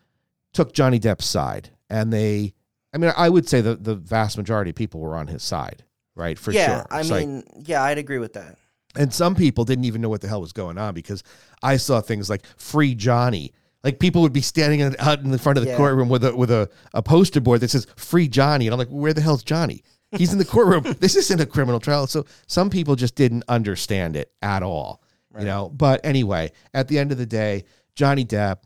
took 0.52 0.72
Johnny 0.72 0.98
Depp's 0.98 1.26
side, 1.26 1.70
and 1.88 2.12
they. 2.12 2.54
I 2.94 2.98
mean, 2.98 3.12
I 3.16 3.28
would 3.28 3.46
say 3.48 3.60
that 3.60 3.84
the 3.84 3.94
vast 3.94 4.38
majority 4.38 4.70
of 4.70 4.76
people 4.76 5.00
were 5.00 5.14
on 5.14 5.26
his 5.28 5.42
side, 5.42 5.84
right? 6.16 6.38
For 6.38 6.52
yeah, 6.52 6.66
sure. 6.78 6.86
I 6.90 7.00
It's 7.00 7.10
like- 7.10 7.28
mean, 7.28 7.44
yeah, 7.66 7.82
I'd 7.82 7.98
agree 7.98 8.18
with 8.18 8.32
that. 8.32 8.56
and 8.96 9.12
some 9.12 9.34
people 9.34 9.64
didn't 9.66 9.84
even 9.84 10.00
know 10.00 10.08
what 10.08 10.22
the 10.22 10.28
hell 10.28 10.40
was 10.40 10.52
going 10.54 10.78
on 10.78 10.94
because 10.94 11.22
I 11.62 11.76
saw 11.76 12.00
things 12.00 12.28
like 12.30 12.44
"Free 12.56 12.94
Johnny." 12.94 13.52
Like 13.84 14.00
people 14.00 14.22
would 14.22 14.32
be 14.32 14.40
standing 14.40 14.82
out 14.98 15.20
in 15.20 15.30
the 15.30 15.38
front 15.38 15.58
of 15.58 15.64
the 15.64 15.70
Yeah. 15.70 15.76
courtroom 15.76 16.08
with 16.08 16.24
a 16.24 16.34
with 16.34 16.50
a, 16.50 16.68
a 16.94 17.02
poster 17.02 17.40
board 17.40 17.60
that 17.60 17.70
says 17.70 17.86
"Free 17.96 18.26
Johnny," 18.26 18.66
and 18.66 18.72
I'm 18.74 18.78
like, 18.78 18.88
"Where 18.88 19.12
the 19.12 19.20
hell's 19.20 19.44
Johnny? 19.44 19.84
He's 20.12 20.32
in 20.32 20.38
the 20.38 20.44
courtroom. 20.44 20.96
this 21.00 21.16
isn't 21.16 21.40
a 21.40 21.46
criminal 21.46 21.80
trial." 21.80 22.06
So 22.06 22.24
some 22.46 22.70
people 22.70 22.96
just 22.96 23.14
didn't 23.14 23.44
understand 23.48 24.16
it 24.16 24.32
at 24.42 24.62
all, 24.62 25.02
Right. 25.30 25.40
you 25.42 25.46
know. 25.46 25.68
But 25.70 26.00
anyway, 26.04 26.52
at 26.74 26.88
the 26.88 26.98
end 26.98 27.12
of 27.12 27.18
the 27.18 27.26
day, 27.26 27.64
Johnny 27.94 28.24
Depp 28.24 28.58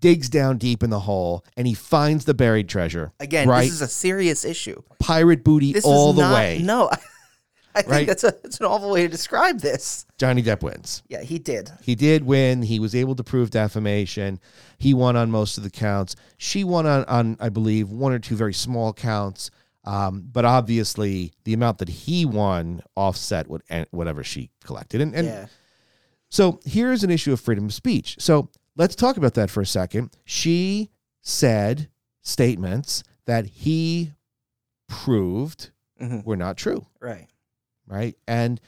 digs 0.00 0.28
down 0.28 0.58
deep 0.58 0.82
in 0.82 0.90
the 0.90 1.00
hole 1.00 1.42
and 1.56 1.66
he 1.66 1.72
finds 1.74 2.24
the 2.26 2.34
buried 2.34 2.68
treasure. 2.68 3.12
Again, 3.18 3.48
right, 3.48 3.64
this 3.64 3.72
is 3.72 3.80
a 3.82 3.88
serious 3.88 4.44
issue. 4.44 4.80
pirate 4.98 5.42
booty 5.42 5.72
This 5.72 5.84
all 5.86 6.10
is 6.10 6.16
the 6.16 6.22
not, 6.22 6.34
way. 6.34 6.58
No, 6.62 6.90
I 7.74 7.82
think 7.82 7.88
Right? 7.92 8.06
that's 8.06 8.22
a 8.24 8.34
that's 8.42 8.60
an 8.60 8.66
awful 8.66 8.90
way 8.90 9.02
to 9.02 9.08
describe 9.08 9.60
this. 9.60 10.06
Johnny 10.18 10.42
Depp 10.42 10.62
wins. 10.62 11.02
Yeah, 11.08 11.22
he 11.22 11.38
did. 11.38 11.70
He 11.82 11.94
did 11.94 12.24
win. 12.24 12.62
He 12.62 12.78
was 12.78 12.94
able 12.94 13.14
to 13.16 13.24
prove 13.24 13.50
defamation. 13.50 14.38
He 14.78 14.94
won 14.94 15.16
on 15.16 15.30
most 15.30 15.56
of 15.58 15.64
the 15.64 15.70
counts. 15.70 16.14
She 16.38 16.62
won 16.64 16.86
on, 16.86 17.04
on 17.04 17.36
I 17.40 17.48
believe, 17.50 17.90
one 17.90 18.12
or 18.12 18.18
two 18.18 18.36
very 18.36 18.54
small 18.54 18.92
counts. 18.92 19.50
Um, 19.86 20.24
but 20.32 20.44
obviously, 20.44 21.32
the 21.44 21.54
amount 21.54 21.78
that 21.78 21.88
he 21.88 22.24
won 22.24 22.82
offset 22.96 23.46
what, 23.48 23.62
whatever 23.92 24.24
she 24.24 24.50
collected. 24.64 25.00
And, 25.00 25.14
and 25.14 25.26
yeah. 25.26 25.46
so 26.28 26.60
here's 26.64 27.04
an 27.04 27.10
issue 27.10 27.32
of 27.32 27.40
freedom 27.40 27.66
of 27.66 27.74
speech. 27.74 28.16
So 28.18 28.50
let's 28.76 28.96
talk 28.96 29.16
about 29.16 29.34
that 29.34 29.48
for 29.50 29.60
a 29.60 29.66
second. 29.66 30.10
She 30.24 30.90
said 31.22 31.88
statements 32.22 33.04
that 33.26 33.46
he 33.46 34.12
proved 34.88 35.70
Mhm. 36.00 36.24
were 36.24 36.36
not 36.36 36.56
true 36.56 36.86
Right. 37.00 37.28
right? 37.86 38.16
And 38.26 38.60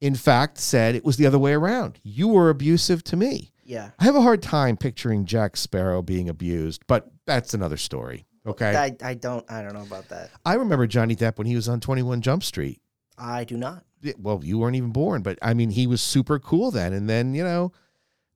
in 0.00 0.14
fact, 0.14 0.58
said 0.58 0.94
it 0.94 1.04
was 1.04 1.16
the 1.16 1.26
other 1.26 1.38
way 1.38 1.52
around. 1.54 1.98
You 2.02 2.28
were 2.28 2.50
abusive 2.50 3.02
to 3.04 3.16
me. 3.16 3.50
Yeah. 3.64 3.90
I 3.98 4.04
have 4.04 4.14
a 4.14 4.20
hard 4.22 4.42
time 4.42 4.76
picturing 4.76 5.24
Jack 5.24 5.56
Sparrow 5.56 6.02
being 6.02 6.28
abused, 6.28 6.82
but 6.86 7.10
that's 7.24 7.54
another 7.54 7.76
story. 7.78 8.25
Okay. 8.46 8.74
I, 8.76 8.96
I 9.02 9.14
don't 9.14 9.44
I 9.50 9.62
don't 9.62 9.74
know 9.74 9.82
about 9.82 10.08
that. 10.10 10.30
I 10.44 10.54
remember 10.54 10.86
Johnny 10.86 11.16
Depp 11.16 11.38
when 11.38 11.46
he 11.46 11.56
was 11.56 11.68
on 11.68 11.80
21 11.80 12.22
Jump 12.22 12.42
Street. 12.42 12.80
I 13.18 13.44
do 13.44 13.56
not. 13.56 13.84
Yeah, 14.02 14.12
Well, 14.18 14.40
you 14.44 14.58
weren't 14.58 14.76
even 14.76 14.90
born, 14.90 15.22
but 15.22 15.38
I 15.42 15.54
mean, 15.54 15.70
he 15.70 15.86
was 15.86 16.00
super 16.02 16.38
cool 16.38 16.70
then. 16.70 16.92
And 16.92 17.08
then, 17.08 17.34
you 17.34 17.42
know, 17.42 17.72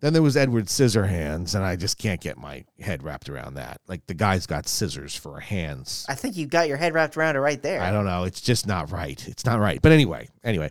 then 0.01 0.15
there 0.15 0.23
was 0.23 0.37
Edward 0.37 0.67
Scissorhands, 0.67 1.55
and 1.55 1.63
I 1.63 1.77
just 1.77 1.99
can't 1.99 2.21
get 2.21 2.39
my 2.39 2.65
head 2.81 3.03
wrapped 3.03 3.29
around 3.29 3.55
that. 3.55 3.81
Like 3.87 4.07
the 4.07 4.15
guy's 4.15 4.47
got 4.47 4.67
scissors 4.67 5.15
for 5.15 5.39
hands. 5.41 6.07
I 6.09 6.15
think 6.15 6.37
you 6.37 6.47
got 6.47 6.69
your 6.69 6.79
head 6.79 6.95
wrapped 6.95 7.17
around 7.17 7.37
it 7.37 7.41
right 7.41 7.61
there. 7.63 7.83
I 7.83 7.91
don't 7.91 8.07
know. 8.07 8.25
It's 8.25 8.41
just 8.41 8.67
not 8.67 8.91
right. 8.91 9.27
It's 9.29 9.45
not 9.45 9.61
right. 9.61 9.81
But 9.81 9.93
anyway, 9.93 10.29
anyway. 10.43 10.71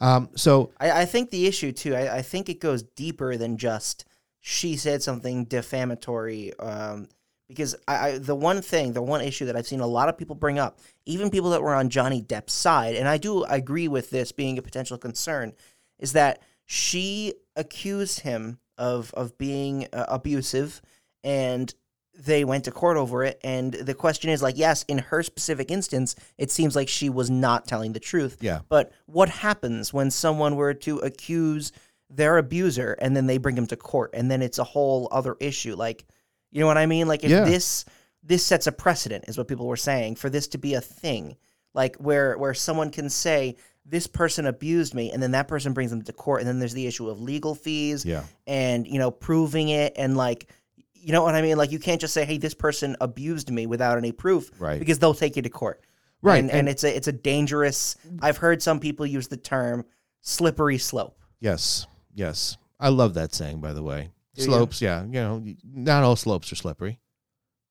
Um, 0.00 0.28
so 0.34 0.72
I, 0.80 1.02
I 1.02 1.04
think 1.04 1.30
the 1.30 1.46
issue 1.46 1.70
too. 1.70 1.94
I, 1.94 2.16
I 2.16 2.22
think 2.22 2.48
it 2.48 2.60
goes 2.60 2.82
deeper 2.82 3.36
than 3.36 3.56
just 3.56 4.04
she 4.40 4.76
said 4.76 5.02
something 5.02 5.44
defamatory. 5.44 6.52
Um, 6.58 7.08
because 7.54 7.74
I, 7.86 8.08
I 8.08 8.18
the 8.18 8.34
one 8.34 8.60
thing, 8.62 8.92
the 8.92 9.02
one 9.02 9.20
issue 9.20 9.46
that 9.46 9.56
I've 9.56 9.66
seen 9.66 9.80
a 9.80 9.86
lot 9.86 10.08
of 10.08 10.18
people 10.18 10.36
bring 10.36 10.58
up, 10.58 10.78
even 11.06 11.30
people 11.30 11.50
that 11.50 11.62
were 11.62 11.74
on 11.74 11.88
Johnny 11.88 12.22
Depp's 12.22 12.52
side, 12.52 12.94
and 12.96 13.08
I 13.08 13.18
do 13.18 13.44
agree 13.44 13.88
with 13.88 14.10
this 14.10 14.32
being 14.32 14.58
a 14.58 14.62
potential 14.62 14.98
concern, 14.98 15.52
is 15.98 16.12
that 16.12 16.42
she 16.66 17.34
accused 17.56 18.20
him 18.20 18.58
of 18.76 19.12
of 19.14 19.38
being 19.38 19.86
uh, 19.92 20.06
abusive, 20.08 20.82
and 21.22 21.74
they 22.16 22.44
went 22.44 22.64
to 22.64 22.70
court 22.70 22.96
over 22.96 23.24
it. 23.24 23.40
And 23.42 23.72
the 23.72 23.94
question 23.94 24.30
is 24.30 24.42
like, 24.42 24.56
yes, 24.56 24.84
in 24.88 24.98
her 24.98 25.22
specific 25.22 25.70
instance, 25.70 26.14
it 26.38 26.50
seems 26.50 26.76
like 26.76 26.88
she 26.88 27.10
was 27.10 27.30
not 27.30 27.66
telling 27.66 27.92
the 27.92 28.00
truth. 28.00 28.38
yeah, 28.40 28.60
But 28.68 28.92
what 29.06 29.28
happens 29.28 29.92
when 29.92 30.10
someone 30.10 30.56
were 30.56 30.74
to 30.74 30.98
accuse 30.98 31.72
their 32.08 32.38
abuser 32.38 32.96
and 33.00 33.16
then 33.16 33.26
they 33.26 33.38
bring 33.38 33.56
him 33.56 33.66
to 33.66 33.76
court 33.76 34.10
and 34.14 34.30
then 34.30 34.42
it's 34.42 34.58
a 34.58 34.64
whole 34.64 35.08
other 35.10 35.36
issue? 35.40 35.74
Like, 35.74 36.04
you 36.54 36.60
know 36.60 36.66
what 36.66 36.78
I 36.78 36.86
mean? 36.86 37.06
Like 37.06 37.22
if 37.24 37.30
Yeah. 37.30 37.44
this 37.44 37.84
this 38.22 38.42
sets 38.46 38.66
a 38.66 38.72
precedent 38.72 39.26
is 39.28 39.36
what 39.36 39.48
people 39.48 39.66
were 39.66 39.76
saying 39.76 40.14
for 40.16 40.30
this 40.30 40.48
to 40.48 40.58
be 40.58 40.72
a 40.72 40.80
thing. 40.80 41.36
Like 41.74 41.96
where 41.96 42.38
where 42.38 42.54
someone 42.54 42.90
can 42.90 43.10
say 43.10 43.56
this 43.84 44.06
person 44.06 44.46
abused 44.46 44.94
me 44.94 45.10
and 45.12 45.22
then 45.22 45.32
that 45.32 45.46
person 45.48 45.74
brings 45.74 45.90
them 45.90 46.00
to 46.02 46.12
court 46.14 46.40
and 46.40 46.48
then 46.48 46.58
there's 46.58 46.72
the 46.72 46.86
issue 46.86 47.10
of 47.10 47.20
legal 47.20 47.54
fees 47.54 48.02
yeah, 48.06 48.22
and 48.46 48.86
you 48.88 48.98
know 48.98 49.10
proving 49.10 49.68
it 49.68 49.92
and 49.96 50.16
like 50.16 50.48
you 50.94 51.12
know 51.12 51.22
what 51.22 51.34
I 51.34 51.42
mean? 51.42 51.58
Like 51.58 51.70
you 51.70 51.78
can't 51.78 52.00
just 52.00 52.14
say, 52.14 52.24
"Hey, 52.24 52.38
this 52.38 52.54
person 52.54 52.96
abused 52.98 53.50
me" 53.50 53.66
without 53.66 53.98
any 53.98 54.10
proof, 54.12 54.50
Right. 54.58 54.78
Because 54.78 54.98
they'll 55.00 55.12
take 55.12 55.36
you 55.36 55.42
to 55.42 55.50
court, 55.50 55.82
Right, 56.22 56.38
And, 56.38 56.48
and, 56.50 56.60
and- 56.60 56.68
it's 56.70 56.82
a 56.84 56.96
it's 56.96 57.08
a 57.08 57.12
dangerous. 57.12 57.96
I've 58.22 58.38
heard 58.38 58.62
some 58.62 58.80
people 58.80 59.04
use 59.04 59.28
the 59.28 59.36
term 59.36 59.84
slippery 60.22 60.78
slope. 60.78 61.18
yes, 61.40 61.86
yes. 62.14 62.56
I 62.80 62.88
love 62.88 63.12
that 63.14 63.34
saying, 63.34 63.60
by 63.60 63.72
the 63.74 63.82
way. 63.82 64.10
Do 64.34 64.42
you? 64.42 64.46
slopes, 64.48 64.80
yeah. 64.82 65.02
You 65.04 65.12
know, 65.12 65.44
not 65.64 66.02
all 66.02 66.16
slopes 66.16 66.50
are 66.52 66.56
slippery. 66.56 66.98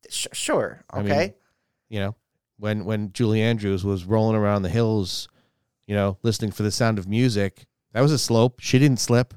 Sh- 0.10 0.28
sure, 0.34 0.84
I 0.90 1.00
okay. 1.00 1.20
mean, 1.20 1.34
You 1.90 2.00
know, 2.00 2.16
when 2.58 2.86
when 2.86 3.12
Julie 3.14 3.42
Andrews 3.42 3.84
was 3.84 4.06
rolling 4.06 4.36
around 4.36 4.64
the 4.64 4.70
hills, 4.70 5.28
you 5.88 5.96
know, 5.96 6.18
listening 6.24 6.52
for 6.52 6.64
the 6.64 6.72
sound 6.72 7.00
of 7.00 7.08
music, 7.08 7.66
that 7.94 8.02
was 8.02 8.12
a 8.12 8.18
slope. 8.18 8.60
She 8.60 8.80
didn't 8.80 9.00
slip. 9.00 9.34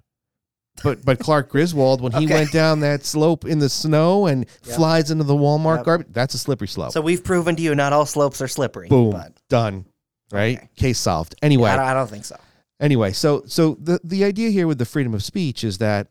But 0.82 1.04
but 1.04 1.18
Clark 1.18 1.48
Griswold, 1.48 2.00
when 2.02 2.12
he 2.12 2.24
Okay. 2.26 2.34
went 2.34 2.52
down 2.52 2.80
that 2.80 3.04
slope 3.04 3.44
in 3.44 3.58
the 3.60 3.68
snow 3.68 4.26
and 4.26 4.44
Yep. 4.64 4.76
flies 4.76 5.10
into 5.10 5.24
the 5.24 5.34
Walmart 5.34 5.76
Yep. 5.78 5.84
garbage, 5.86 6.06
that's 6.10 6.34
a 6.34 6.38
slippery 6.38 6.68
slope. 6.68 6.92
so 6.92 7.00
we've 7.00 7.24
proven 7.24 7.56
to 7.56 7.62
you 7.62 7.74
not 7.74 7.92
all 7.92 8.04
slopes 8.06 8.40
are 8.42 8.48
slippery. 8.48 8.88
Boom, 8.88 9.10
But 9.12 9.32
done. 9.48 9.86
Right, 10.32 10.58
Okay. 10.58 10.68
case 10.76 10.98
solved. 10.98 11.34
Anyway, 11.40 11.70
I, 11.70 11.76
don't, 11.76 11.84
I 11.86 11.94
don't 11.94 12.10
think 12.10 12.24
so. 12.24 12.36
anyway 12.80 13.12
so 13.12 13.42
so 13.46 13.76
the 13.80 13.98
the 14.04 14.22
idea 14.24 14.50
here 14.50 14.66
with 14.66 14.76
the 14.78 14.84
freedom 14.84 15.14
of 15.14 15.22
speech 15.24 15.62
is 15.64 15.78
that 15.78 16.08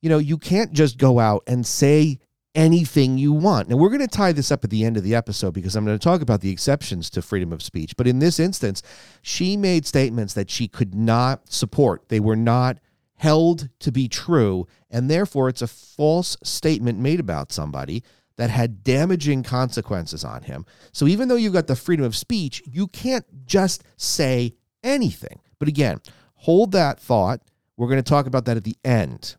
you 0.00 0.08
know 0.08 0.18
you 0.18 0.38
can't 0.38 0.72
just 0.72 0.98
go 0.98 1.18
out 1.18 1.42
and 1.46 1.66
say 1.66 2.18
anything 2.54 3.18
you 3.18 3.32
want. 3.32 3.68
Now 3.68 3.76
we're 3.76 3.90
going 3.90 4.00
to 4.00 4.08
tie 4.08 4.32
this 4.32 4.50
up 4.50 4.64
at 4.64 4.70
the 4.70 4.84
end 4.84 4.96
of 4.96 5.04
the 5.04 5.14
episode 5.14 5.52
because 5.52 5.76
i'm 5.76 5.84
going 5.84 5.98
to 5.98 6.02
talk 6.02 6.22
about 6.22 6.40
the 6.40 6.50
exceptions 6.50 7.10
to 7.10 7.22
freedom 7.22 7.52
of 7.52 7.62
speech. 7.62 7.96
But 7.96 8.06
in 8.06 8.18
this 8.18 8.40
instance 8.40 8.82
she 9.22 9.56
made 9.56 9.86
statements 9.86 10.34
that 10.34 10.50
she 10.50 10.66
could 10.66 10.94
not 10.94 11.52
support. 11.52 12.08
They 12.08 12.20
were 12.20 12.36
not 12.36 12.78
held 13.16 13.68
to 13.80 13.92
be 13.92 14.08
true 14.08 14.66
and 14.90 15.10
therefore 15.10 15.48
it's 15.48 15.62
a 15.62 15.68
false 15.68 16.36
statement 16.42 16.98
made 16.98 17.20
about 17.20 17.52
somebody 17.52 18.02
that 18.36 18.50
had 18.50 18.84
damaging 18.84 19.42
consequences 19.42 20.24
on 20.24 20.42
him. 20.42 20.64
So 20.92 21.06
even 21.06 21.28
though 21.28 21.36
you've 21.36 21.52
got 21.52 21.66
the 21.66 21.76
freedom 21.76 22.04
of 22.04 22.16
speech 22.16 22.62
you 22.66 22.88
can't 22.88 23.26
just 23.46 23.84
say 23.96 24.54
anything. 24.82 25.40
But 25.58 25.68
again, 25.68 26.00
hold 26.34 26.72
that 26.72 26.98
thought. 26.98 27.40
We're 27.76 27.88
going 27.88 28.02
to 28.02 28.08
talk 28.08 28.26
about 28.26 28.46
that 28.46 28.56
at 28.56 28.64
the 28.64 28.76
end. 28.84 29.36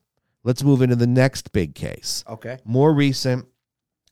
Let's 0.49 0.63
move 0.63 0.81
into 0.81 0.95
the 0.95 1.05
next 1.05 1.51
big 1.51 1.75
case. 1.75 2.23
Okay. 2.27 2.57
More 2.65 2.91
recent, 2.91 3.45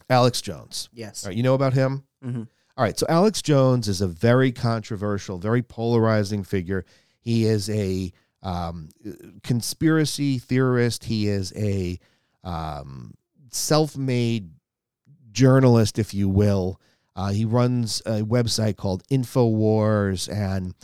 Alex 0.07 0.39
Jones. 0.39 0.87
Yes. 0.93 1.23
All 1.23 1.29
right, 1.29 1.35
you 1.35 1.41
know 1.41 1.55
about 1.55 1.73
him? 1.73 2.03
hmm 2.21 2.43
All 2.77 2.83
right, 2.83 2.95
so 2.95 3.07
Alex 3.09 3.41
Jones 3.41 3.87
is 3.87 4.01
a 4.01 4.07
very 4.07 4.51
controversial, 4.51 5.39
very 5.39 5.63
polarizing 5.63 6.43
figure. 6.43 6.85
He 7.21 7.45
is 7.45 7.71
a 7.71 8.13
um, 8.43 8.89
conspiracy 9.41 10.37
theorist. 10.37 11.05
He 11.05 11.27
is 11.27 11.53
a 11.55 11.99
um, 12.43 13.15
self-made 13.49 14.51
journalist, 15.31 15.97
if 15.97 16.13
you 16.13 16.29
will. 16.29 16.79
Uh, 17.15 17.29
he 17.29 17.45
runs 17.45 18.03
a 18.05 18.21
website 18.21 18.77
called 18.77 19.01
Infowars, 19.07 20.31
and 20.31 20.75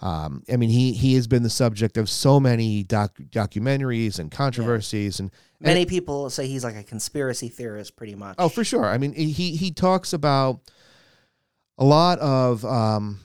um, 0.00 0.42
I 0.50 0.56
mean, 0.56 0.70
he 0.70 0.92
he 0.92 1.14
has 1.14 1.26
been 1.26 1.42
the 1.42 1.50
subject 1.50 1.96
of 1.96 2.08
so 2.08 2.40
many 2.40 2.82
doc- 2.82 3.18
documentaries 3.30 4.18
and 4.18 4.30
controversies, 4.30 5.20
and 5.20 5.30
Many 5.60 5.84
people 5.84 6.30
say 6.30 6.46
he's 6.46 6.64
like 6.64 6.76
a 6.76 6.82
conspiracy 6.82 7.48
theorist, 7.48 7.94
pretty 7.94 8.14
much. 8.14 8.36
Oh, 8.38 8.48
for 8.48 8.64
sure. 8.64 8.86
I 8.86 8.96
mean, 8.96 9.12
he 9.12 9.56
he 9.56 9.70
talks 9.70 10.14
about 10.14 10.60
a 11.76 11.84
lot 11.84 12.18
of, 12.18 12.64
um, 12.64 13.20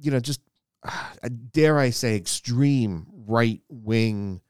you 0.00 0.10
know, 0.10 0.18
just 0.18 0.40
uh, 0.82 1.28
dare 1.52 1.78
I 1.78 1.90
say, 1.90 2.16
extreme 2.16 3.06
right 3.28 3.60
wing 3.68 4.40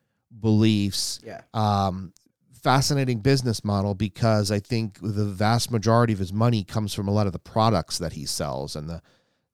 beliefs. 0.41 1.21
Yeah. 1.23 1.43
Um, 1.53 2.15
fascinating 2.63 3.21
business 3.21 3.65
model 3.65 3.95
because 3.95 4.51
I 4.51 4.59
think 4.59 4.99
the 5.01 5.27
vast 5.27 5.71
majority 5.71 6.15
of 6.15 6.19
his 6.19 6.33
money 6.33 6.65
comes 6.65 6.95
from 6.95 7.07
a 7.07 7.13
lot 7.13 7.27
of 7.27 7.33
the 7.33 7.39
products 7.39 7.99
that 7.99 8.15
he 8.15 8.25
sells 8.25 8.75
and 8.75 8.89
the 8.89 9.03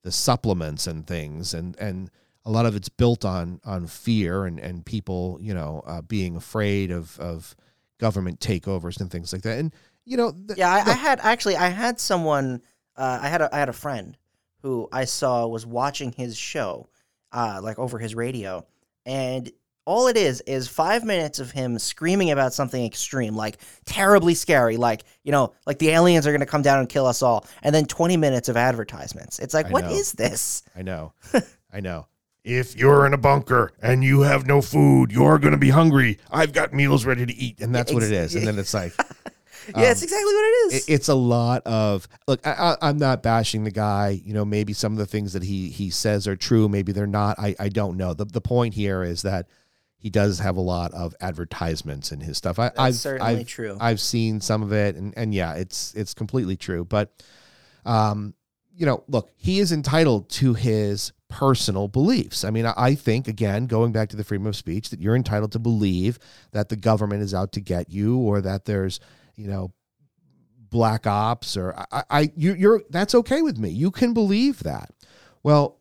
the 0.05 0.13
supplements 0.13 0.87
and 0.87 1.07
things 1.07 1.53
and 1.53 1.77
and 1.81 2.11
a 2.45 2.51
lot 2.51 2.67
of 2.67 2.77
it's 2.77 2.89
built 2.91 3.25
on 3.25 3.61
on 3.65 3.87
fear 3.89 4.45
and 4.45 4.61
and 4.61 4.87
people 4.87 5.39
you 5.41 5.53
know 5.53 5.83
uh, 5.87 6.03
being 6.03 6.37
afraid 6.37 6.91
of 6.93 7.19
of 7.19 7.57
government 7.99 8.39
takeovers 8.39 9.01
and 9.01 9.11
things 9.11 9.33
like 9.33 9.43
that. 9.43 9.59
And 9.59 9.73
you 10.05 10.17
know 10.17 10.33
th- 10.33 10.59
Yeah, 10.59 10.71
I, 10.71 10.91
I 10.91 10.95
had 10.95 11.21
actually 11.23 11.57
I 11.57 11.69
had 11.69 11.99
someone 11.99 12.61
uh, 12.97 13.19
I 13.23 13.29
had 13.29 13.41
a 13.43 13.55
I 13.55 13.59
had 13.59 13.69
a 13.69 13.73
friend 13.75 14.17
who 14.63 14.89
I 14.93 15.05
saw 15.05 15.47
was 15.47 15.67
watching 15.67 16.13
his 16.13 16.37
show, 16.37 16.89
uh, 17.33 17.61
like 17.63 17.79
over 17.79 17.99
his 17.99 18.15
radio, 18.15 18.67
and 19.07 19.51
all 19.87 20.07
it 20.09 20.17
is 20.17 20.41
is 20.43 20.69
five 20.69 21.05
minutes 21.05 21.39
of 21.39 21.51
him 21.51 21.79
screaming 21.79 22.31
about 22.31 22.53
something 22.53 22.85
extreme, 22.85 23.37
like 23.37 23.59
terribly 23.85 24.35
scary, 24.35 24.77
like 24.77 25.05
you 25.23 25.33
know, 25.33 25.53
like 25.67 25.79
the 25.79 25.91
aliens 25.91 26.27
are 26.27 26.33
gonna 26.33 26.47
come 26.47 26.63
down 26.63 26.79
and 26.79 26.89
kill 26.89 27.07
us 27.07 27.23
all, 27.23 27.47
and 27.63 27.75
then 27.75 27.87
twenty 27.87 28.17
minutes 28.17 28.49
of 28.49 28.57
advertisements. 28.57 29.39
It's 29.39 29.55
like, 29.55 29.67
I 29.67 29.71
what 29.71 29.85
know. 29.85 29.91
is 29.91 30.13
this? 30.13 30.63
I 30.77 30.83
know 30.83 31.13
I 31.73 31.81
know 31.81 32.07
if 32.45 32.77
you're 32.77 33.07
in 33.07 33.15
a 33.15 33.19
bunker 33.19 33.73
and 33.83 34.05
you 34.05 34.21
have 34.21 34.47
no 34.47 34.61
food 34.61 35.11
you're 35.11 35.39
going 35.39 35.53
to 35.53 35.59
be 35.59 35.71
hungry 35.71 36.19
I've 36.31 36.53
got 36.53 36.75
meals 36.75 37.07
ready 37.07 37.25
to 37.25 37.35
eat 37.35 37.61
and 37.61 37.75
that's 37.75 37.93
what 37.93 38.03
it 38.03 38.13
is. 38.13 38.35
and 38.35 38.47
then 38.47 38.59
it's 38.59 38.75
like 38.75 38.93
yeah, 39.75 39.91
it's 39.91 40.03
um, 40.03 40.05
exactly 40.05 40.35
what 40.35 40.45
it 40.45 40.75
is. 40.75 40.75
it, 40.89 40.93
it's 40.93 41.09
a 41.09 41.15
lot 41.15 41.63
of 41.67 42.07
look 42.29 42.47
I, 42.47 42.53
I, 42.53 42.77
i'm 42.83 42.99
not 42.99 43.23
bashing 43.23 43.65
the 43.65 43.71
guy 43.71 44.21
you 44.23 44.35
know 44.35 44.45
maybe 44.45 44.75
some 44.75 44.93
of 44.93 44.99
the 44.99 45.07
things 45.07 45.33
that 45.33 45.43
he 45.43 45.71
he 45.71 45.89
says 45.89 46.29
are 46.29 46.37
true 46.37 46.69
maybe 46.69 46.93
they're 46.93 47.07
not 47.07 47.39
i 47.39 47.57
i 47.59 47.71
don't 47.71 47.97
know 47.97 48.13
the, 48.13 48.27
the 48.27 48.43
point 48.43 48.75
here 48.75 49.03
is 49.03 49.23
that 49.23 49.49
he 50.05 50.11
does 50.11 50.39
have 50.39 50.57
a 50.57 50.61
lot 50.61 50.93
of 50.93 51.15
advertisements 51.21 52.13
in 52.13 52.21
his 52.21 52.37
stuff 52.37 52.59
I, 52.59 52.65
That's 52.65 52.79
i've 52.79 52.95
certainly 52.95 53.41
I've, 53.41 53.47
true. 53.47 53.77
i've 53.81 54.01
seen 54.01 54.41
some 54.41 54.63
of 54.63 54.73
it 54.73 54.97
and 54.97 55.15
and 55.17 55.35
yeah 55.35 55.55
it's 55.55 55.95
it's 55.95 56.13
completely 56.13 56.57
true 56.57 56.85
but 56.85 57.23
um 57.87 58.35
you 58.77 58.87
know 58.87 59.03
look 59.09 59.31
he 59.37 59.61
is 59.61 59.73
entitled 59.73 60.29
to 60.31 60.55
his 60.55 61.13
personal 61.29 61.89
beliefs 61.89 62.45
i 62.45 62.51
mean 62.51 62.67
I, 62.67 62.75
I 62.77 62.95
think 62.95 63.29
again 63.29 63.67
going 63.67 63.93
back 63.93 64.11
to 64.11 64.17
the 64.17 64.25
freedom 64.25 64.47
of 64.47 64.57
speech 64.57 64.91
that 64.91 65.01
you're 65.01 65.17
entitled 65.17 65.53
to 65.53 65.59
believe 65.59 66.19
that 66.53 66.69
the 66.69 66.77
government 66.77 67.23
is 67.23 67.33
out 67.33 67.53
to 67.53 67.61
get 67.61 67.89
you 67.89 68.19
or 68.19 68.41
that 68.43 68.67
there's 68.67 69.01
you 69.37 69.49
know 69.49 69.73
black 70.75 71.07
ops 71.07 71.57
or 71.57 71.73
I, 71.93 72.03
I 72.11 72.33
you, 72.37 72.53
you're 72.55 72.83
that's 72.91 73.15
okay 73.15 73.43
with 73.43 73.59
me. 73.59 73.71
You 73.71 73.93
can 73.93 74.13
believe 74.13 74.65
that. 74.65 74.91
Well, 75.45 75.79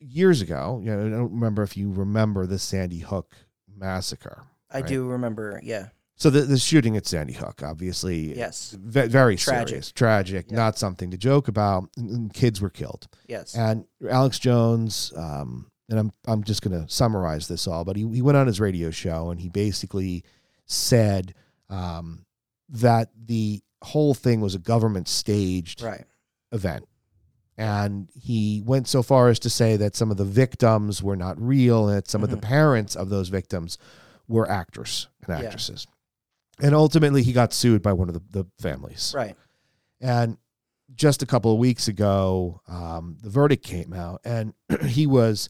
years 0.00 0.40
ago, 0.40 0.80
you 0.82 0.90
know, 0.94 1.06
I 1.06 1.10
don't 1.10 1.32
remember 1.32 1.62
if 1.62 1.76
you 1.76 1.90
remember 1.90 2.46
the 2.46 2.58
Sandy 2.58 2.98
Hook 3.00 3.34
massacre. 3.76 4.42
I 4.70 4.78
right. 4.80 4.86
do 4.86 5.06
remember. 5.08 5.60
Yeah. 5.62 5.88
So 6.16 6.30
the, 6.30 6.40
the 6.42 6.58
shooting 6.58 6.96
at 6.96 7.06
Sandy 7.06 7.32
Hook, 7.32 7.62
obviously, 7.62 8.36
Yes. 8.36 8.76
ve- 8.78 9.06
very 9.06 9.36
Tragic. 9.36 9.68
serious, 9.68 9.92
tragic, 9.92 10.46
Yeah. 10.50 10.56
not 10.56 10.76
something 10.78 11.10
to 11.12 11.16
joke 11.16 11.46
about. 11.48 11.88
Kids 12.32 12.60
were 12.60 12.70
killed, 12.70 13.06
Yes. 13.28 13.54
and 13.54 13.84
Alex 14.08 14.38
Jones, 14.40 15.12
um, 15.16 15.70
and 15.88 15.98
I'm 15.98 16.12
I'm 16.26 16.42
just 16.42 16.60
going 16.62 16.78
to 16.84 16.92
summarize 16.92 17.46
this 17.48 17.66
all, 17.68 17.84
but 17.84 17.94
he 17.96 18.02
he 18.12 18.20
went 18.20 18.36
on 18.36 18.46
his 18.48 18.58
radio 18.60 18.90
show 18.90 19.30
and 19.30 19.40
he 19.40 19.48
basically 19.48 20.24
said, 20.66 21.34
um, 21.70 22.24
that 22.68 23.10
the 23.16 23.62
whole 23.82 24.12
thing 24.12 24.40
was 24.40 24.54
a 24.56 24.58
government 24.58 25.06
staged 25.08 25.82
Right. 25.82 26.04
event. 26.52 26.84
And 27.58 28.08
he 28.14 28.62
went 28.64 28.86
so 28.86 29.02
far 29.02 29.28
as 29.28 29.40
to 29.40 29.50
say 29.50 29.76
that 29.76 29.96
some 29.96 30.10
of 30.12 30.16
the 30.16 30.24
victims 30.24 31.02
were 31.02 31.16
not 31.16 31.40
real 31.42 31.88
and 31.88 31.98
that 31.98 32.08
some 32.08 32.22
of 32.22 32.30
the 32.30 32.36
parents 32.36 32.94
of 32.94 33.08
those 33.10 33.28
victims 33.30 33.76
were 34.28 34.48
actors 34.48 35.08
and 35.26 35.36
Yeah. 35.36 35.44
actresses. 35.46 35.86
And 36.60 36.72
ultimately, 36.74 37.22
he 37.24 37.32
got 37.32 37.52
sued 37.52 37.82
by 37.82 37.92
one 37.92 38.08
of 38.08 38.14
the, 38.14 38.22
the 38.30 38.46
families. 38.60 39.12
Right. 39.14 39.36
And 40.00 40.38
just 40.94 41.20
a 41.22 41.26
couple 41.26 41.52
of 41.52 41.58
weeks 41.58 41.88
ago, 41.88 42.60
um, 42.68 43.16
the 43.22 43.28
verdict 43.30 43.64
came 43.64 43.92
out, 43.92 44.20
and 44.24 44.54
he 44.86 45.06
was 45.06 45.48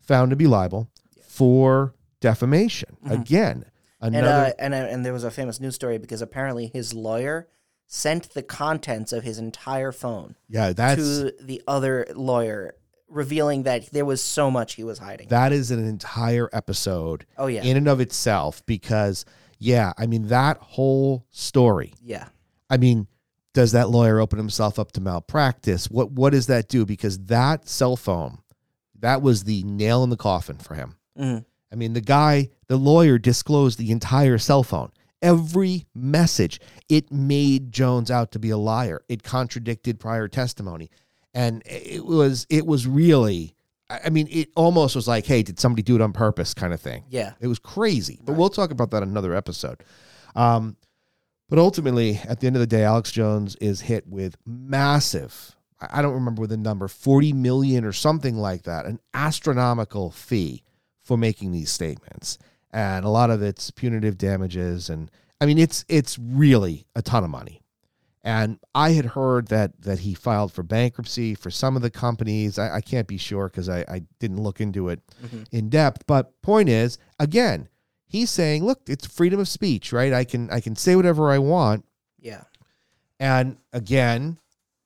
found 0.00 0.30
to 0.30 0.36
be 0.36 0.46
liable 0.46 0.90
for 1.28 1.94
defamation. 2.20 2.96
Mhm. 3.04 3.20
Again, 3.20 3.64
And 4.00 4.16
another. 4.16 4.50
uh, 4.50 4.52
and 4.58 4.72
uh, 4.74 4.78
and 4.78 5.04
there 5.04 5.12
was 5.12 5.24
a 5.24 5.30
famous 5.30 5.60
news 5.60 5.74
story 5.74 5.98
because 5.98 6.22
apparently 6.22 6.66
his 6.66 6.92
lawyer 6.94 7.46
sent 7.94 8.32
the 8.32 8.42
contents 8.42 9.12
of 9.12 9.22
his 9.22 9.38
entire 9.38 9.92
phone 9.92 10.34
yeah, 10.48 10.72
that's 10.72 10.96
to 11.02 11.34
the 11.42 11.60
other 11.68 12.06
lawyer, 12.16 12.74
revealing 13.06 13.64
that 13.64 13.90
there 13.92 14.06
was 14.06 14.22
so 14.22 14.50
much 14.50 14.76
he 14.76 14.82
was 14.82 14.98
hiding. 14.98 15.28
that 15.28 15.52
is 15.52 15.70
an 15.70 15.86
entire 15.86 16.48
episode 16.54 17.26
oh 17.36 17.48
yeah, 17.48 17.62
in 17.62 17.76
and 17.76 17.86
of 17.88 18.00
itself 18.00 18.64
because, 18.64 19.26
yeah, 19.58 19.92
I 19.98 20.06
mean 20.06 20.28
that 20.28 20.56
whole 20.56 21.26
story. 21.28 21.92
yeah, 22.00 22.28
I 22.70 22.78
mean, 22.78 23.08
does 23.52 23.72
that 23.72 23.90
lawyer 23.90 24.20
open 24.20 24.38
himself 24.38 24.78
up 24.78 24.92
to 24.92 25.02
malpractice? 25.02 25.90
What 25.90 26.12
what 26.12 26.30
does 26.32 26.46
that 26.46 26.68
do? 26.68 26.86
Because 26.86 27.18
that 27.26 27.68
cell 27.68 27.96
phone, 27.96 28.38
that 29.00 29.20
was 29.20 29.44
the 29.44 29.62
nail 29.64 30.02
in 30.02 30.08
the 30.08 30.16
coffin 30.16 30.56
for 30.56 30.76
him. 30.76 30.96
Mhm. 31.20 31.44
I 31.70 31.74
mean, 31.74 31.92
the 31.92 32.00
guy, 32.00 32.48
the 32.68 32.78
lawyer 32.78 33.18
disclosed 33.18 33.78
the 33.78 33.90
entire 33.90 34.38
cell 34.38 34.62
phone. 34.62 34.90
Every 35.22 35.86
message, 35.94 36.60
it 36.88 37.10
made 37.12 37.70
Jones 37.72 38.10
out 38.10 38.32
to 38.32 38.38
be 38.38 38.50
a 38.50 38.56
liar. 38.58 39.02
It 39.08 39.22
contradicted 39.22 39.98
prior 40.00 40.26
testimony. 40.28 40.90
And 41.32 41.62
it 41.64 42.04
was 42.04 42.46
it 42.50 42.66
was 42.66 42.86
really 42.86 43.54
I 44.04 44.08
mean, 44.10 44.26
it 44.30 44.48
almost 44.56 44.96
was 44.96 45.06
like, 45.06 45.26
hey, 45.26 45.42
did 45.42 45.60
somebody 45.60 45.82
do 45.82 45.94
it 45.94 46.00
on 46.00 46.12
purpose 46.12 46.54
kind 46.54 46.72
of 46.72 46.80
thing. 46.80 47.04
yeah, 47.10 47.32
It 47.40 47.46
was 47.46 47.58
crazy. 47.58 48.18
But 48.22 48.32
Right. 48.32 48.38
we'll 48.38 48.48
talk 48.48 48.70
about 48.70 48.90
that 48.92 49.02
another 49.02 49.34
episode. 49.34 49.84
Um, 50.34 50.76
but 51.50 51.58
ultimately, 51.58 52.18
at 52.26 52.40
the 52.40 52.46
end 52.46 52.56
of 52.56 52.60
the 52.60 52.66
day, 52.66 52.84
Alex 52.84 53.12
Jones 53.12 53.54
is 53.56 53.82
hit 53.82 54.06
with 54.08 54.36
massive, 54.46 55.56
I 55.78 56.00
don't 56.00 56.14
remember 56.14 56.46
the 56.46 56.56
number, 56.56 56.88
40 56.88 57.34
million 57.34 57.84
or 57.84 57.92
something 57.92 58.36
like 58.36 58.62
that, 58.62 58.86
an 58.86 58.98
astronomical 59.12 60.10
fee 60.10 60.62
for 61.02 61.18
making 61.18 61.52
these 61.52 61.70
statements. 61.70 62.38
And 62.72 63.04
a 63.04 63.08
lot 63.10 63.30
of 63.30 63.42
it's 63.42 63.70
punitive 63.70 64.16
damages. 64.16 64.88
And 64.90 65.10
I 65.40 65.46
mean, 65.46 65.58
it's 65.58 65.84
it's 65.88 66.18
really 66.18 66.86
a 66.94 67.02
ton 67.02 67.24
of 67.24 67.30
money. 67.30 67.60
And 68.24 68.58
I 68.74 68.90
had 68.92 69.04
heard 69.06 69.48
that 69.48 69.82
that 69.82 69.98
he 70.00 70.14
filed 70.14 70.52
for 70.52 70.62
bankruptcy 70.62 71.34
for 71.34 71.50
some 71.50 71.74
of 71.76 71.82
the 71.82 71.90
companies. 71.90 72.58
I, 72.58 72.76
I 72.76 72.80
can't 72.80 73.08
be 73.08 73.16
sure 73.18 73.48
because 73.48 73.68
I, 73.68 73.80
I 73.88 74.02
didn't 74.20 74.40
look 74.42 74.60
into 74.60 74.88
it 74.88 75.00
Mhm. 75.24 75.46
in 75.50 75.68
depth. 75.68 76.06
But 76.06 76.40
point 76.40 76.68
is, 76.68 76.98
again, 77.18 77.68
he's 78.06 78.30
saying, 78.30 78.64
look, 78.64 78.80
it's 78.86 79.06
freedom 79.06 79.40
of 79.40 79.48
speech, 79.48 79.92
right? 79.92 80.12
I 80.12 80.24
can 80.24 80.48
I 80.50 80.60
can 80.60 80.76
say 80.76 80.94
whatever 80.96 81.30
I 81.32 81.38
want. 81.38 81.84
yeah, 82.20 82.44
And 83.18 83.56
again, 83.72 84.38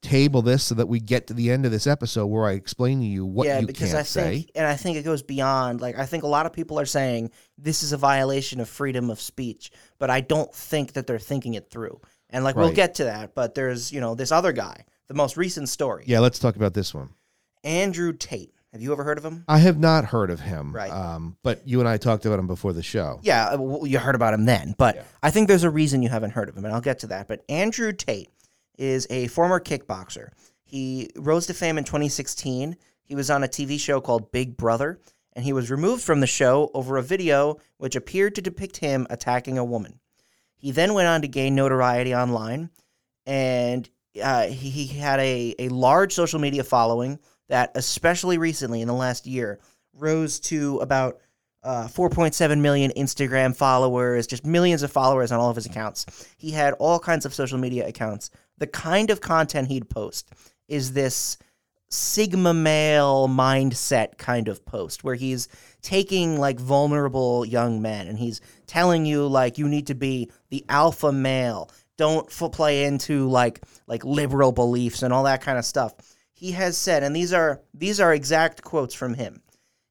table 0.09 0.43
this 0.43 0.63
so 0.65 0.75
that 0.77 0.87
we 0.89 1.01
get 1.01 1.27
to 1.27 1.35
the 1.35 1.51
end 1.51 1.67
of 1.67 1.73
this 1.73 1.87
episode 1.87 2.27
where 2.27 2.47
I 2.47 2.53
explain 2.53 3.01
to 3.01 3.07
you 3.07 3.25
what 3.27 3.47
yeah. 3.47 3.59
you 3.61 3.67
because 3.67 3.91
can't 3.93 4.01
I 4.01 4.03
think, 4.03 4.45
say. 4.47 4.51
and 4.55 4.67
I 4.67 4.77
think 4.77 4.97
it 4.97 5.03
goes 5.05 5.23
beyond. 5.23 5.81
Like 5.81 5.99
I 5.99 6.07
think 6.07 6.23
a 6.23 6.29
lot 6.29 6.47
of 6.47 6.53
people 6.53 6.79
are 6.79 6.87
saying 6.87 7.31
this 7.59 7.83
is 7.83 7.93
a 7.93 7.97
violation 7.97 8.61
of 8.61 8.69
freedom 8.69 9.11
of 9.11 9.21
speech, 9.21 9.71
but 9.99 10.11
I 10.11 10.21
don't 10.21 10.53
think 10.55 10.93
that 10.95 11.07
they're 11.07 11.19
thinking 11.19 11.55
it 11.55 11.71
through. 11.71 12.01
And 12.31 12.45
like 12.45 12.57
we'll 12.57 12.67
Right. 12.69 12.75
get 12.77 12.95
to 12.97 13.05
that, 13.05 13.35
but 13.35 13.55
there's 13.55 13.93
you 13.93 14.01
know 14.01 14.15
this 14.15 14.33
other 14.33 14.53
guy, 14.53 14.85
the 15.09 15.15
most 15.15 15.37
recent 15.37 15.69
story, 15.69 16.05
Yeah, 16.07 16.21
let's 16.21 16.39
talk 16.39 16.57
about 16.57 16.75
this 16.75 16.95
one. 16.95 17.11
Andrew 17.65 18.13
Tate. 18.13 18.53
Have 18.73 18.83
you 18.83 18.93
ever 18.93 19.05
heard 19.05 19.17
of 19.17 19.25
him? 19.25 19.43
I 19.49 19.59
have 19.59 19.79
not 19.79 20.05
heard 20.05 20.29
of 20.31 20.41
him, 20.41 20.75
Right. 20.75 20.91
um, 20.91 21.37
but 21.43 21.67
you 21.67 21.81
and 21.81 21.89
I 21.89 21.97
talked 21.97 22.27
about 22.27 22.39
him 22.39 22.47
before 22.47 22.75
the 22.75 22.83
show. 22.83 23.21
Yeah, 23.23 23.47
uh, 23.55 23.59
well, 23.59 23.87
you 23.87 23.99
heard 23.99 24.15
about 24.15 24.35
him 24.35 24.45
then, 24.45 24.75
but. 24.77 25.07
I 25.23 25.31
think 25.31 25.49
there's 25.49 25.65
a 25.65 25.71
reason 25.71 26.03
you 26.03 26.11
haven't 26.11 26.33
heard 26.33 26.51
of 26.51 26.57
him, 26.57 26.65
and 26.67 26.75
I'll 26.75 26.83
get 26.83 26.99
to 26.99 27.07
that. 27.07 27.27
But 27.27 27.43
Andrew 27.49 27.93
Tate 27.93 28.29
is 28.79 29.07
a 29.11 29.27
former 29.29 29.61
kickboxer. 29.61 30.31
He 30.63 31.11
rose 31.17 31.47
to 31.47 31.55
fame 31.55 31.79
in 31.79 31.85
2016. 31.85 32.77
He 33.05 33.15
was 33.15 33.31
on 33.31 33.45
a 33.45 33.49
TV 33.49 33.79
show 33.79 34.01
called 34.01 34.33
Big 34.33 34.57
Brother, 34.57 35.01
and 35.33 35.45
he 35.45 35.53
was 35.53 35.71
removed 35.71 36.03
from 36.03 36.21
the 36.21 36.27
show 36.27 36.71
over 36.75 36.97
a 36.97 37.03
video 37.03 37.59
which 37.79 37.95
appeared 37.95 38.35
to 38.35 38.43
depict 38.43 38.79
him 38.79 39.07
attacking 39.11 39.59
a 39.59 39.65
woman. 39.65 40.01
He 40.57 40.73
then 40.73 40.95
went 40.95 41.09
on 41.09 41.23
to 41.23 41.29
gain 41.29 41.55
notoriety 41.55 42.15
online, 42.15 42.71
and 43.27 43.89
uh, 44.23 44.47
he, 44.47 44.71
he 44.71 44.99
had 44.99 45.21
a, 45.21 45.55
a 45.59 45.69
large 45.69 46.13
social 46.13 46.41
media 46.41 46.65
following 46.65 47.19
that, 47.49 47.73
especially 47.75 48.39
recently 48.39 48.81
in 48.81 48.89
the 48.89 48.95
last 48.95 49.27
year, 49.27 49.61
rose 49.93 50.41
to 50.41 50.79
about 50.79 51.21
uh, 51.63 51.89
4.7 51.89 52.61
million 52.61 52.93
Instagram 52.97 53.55
followers, 53.55 54.27
just 54.27 54.47
millions 54.47 54.83
of 54.83 54.93
followers 54.93 55.33
on 55.33 55.41
all 55.41 55.51
of 55.51 55.57
his 55.57 55.67
accounts. 55.67 56.07
He 56.37 56.53
had 56.53 56.75
all 56.75 56.99
kinds 56.99 57.27
of 57.27 57.35
social 57.35 57.59
media 57.59 57.87
accounts. 57.89 58.31
The 58.59 58.67
kind 58.67 59.11
of 59.11 59.21
content 59.21 59.69
he'd 59.69 59.89
post 59.89 60.31
is 60.69 60.93
this 60.93 61.39
Sigma 61.89 62.53
male 62.53 63.29
mindset 63.29 64.19
kind 64.19 64.49
of 64.49 64.65
post 64.67 65.05
where 65.05 65.15
he's 65.15 65.49
taking 65.83 66.39
like 66.39 66.59
vulnerable 66.59 67.45
young 67.45 67.81
men 67.81 68.09
and 68.09 68.19
he's 68.19 68.41
telling 68.67 69.07
you 69.07 69.27
like 69.29 69.57
you 69.57 69.69
need 69.69 69.87
to 69.87 69.95
be 69.95 70.31
the 70.51 70.65
alpha 70.69 71.13
male. 71.13 71.71
Don't 71.97 72.27
f- 72.29 72.51
play 72.51 72.85
into 72.85 73.29
like 73.29 73.61
like 73.87 74.05
liberal 74.05 74.51
beliefs 74.51 75.03
and 75.03 75.13
all 75.13 75.25
that 75.25 75.43
kind 75.43 75.59
of 75.59 75.65
stuff. 75.65 75.95
He 76.33 76.53
has 76.53 76.77
said, 76.77 77.03
and 77.05 77.15
these 77.15 77.33
are 77.33 77.63
these 77.73 78.01
are 78.01 78.13
exact 78.13 78.63
quotes 78.63 78.95
from 78.95 79.15
him 79.15 79.43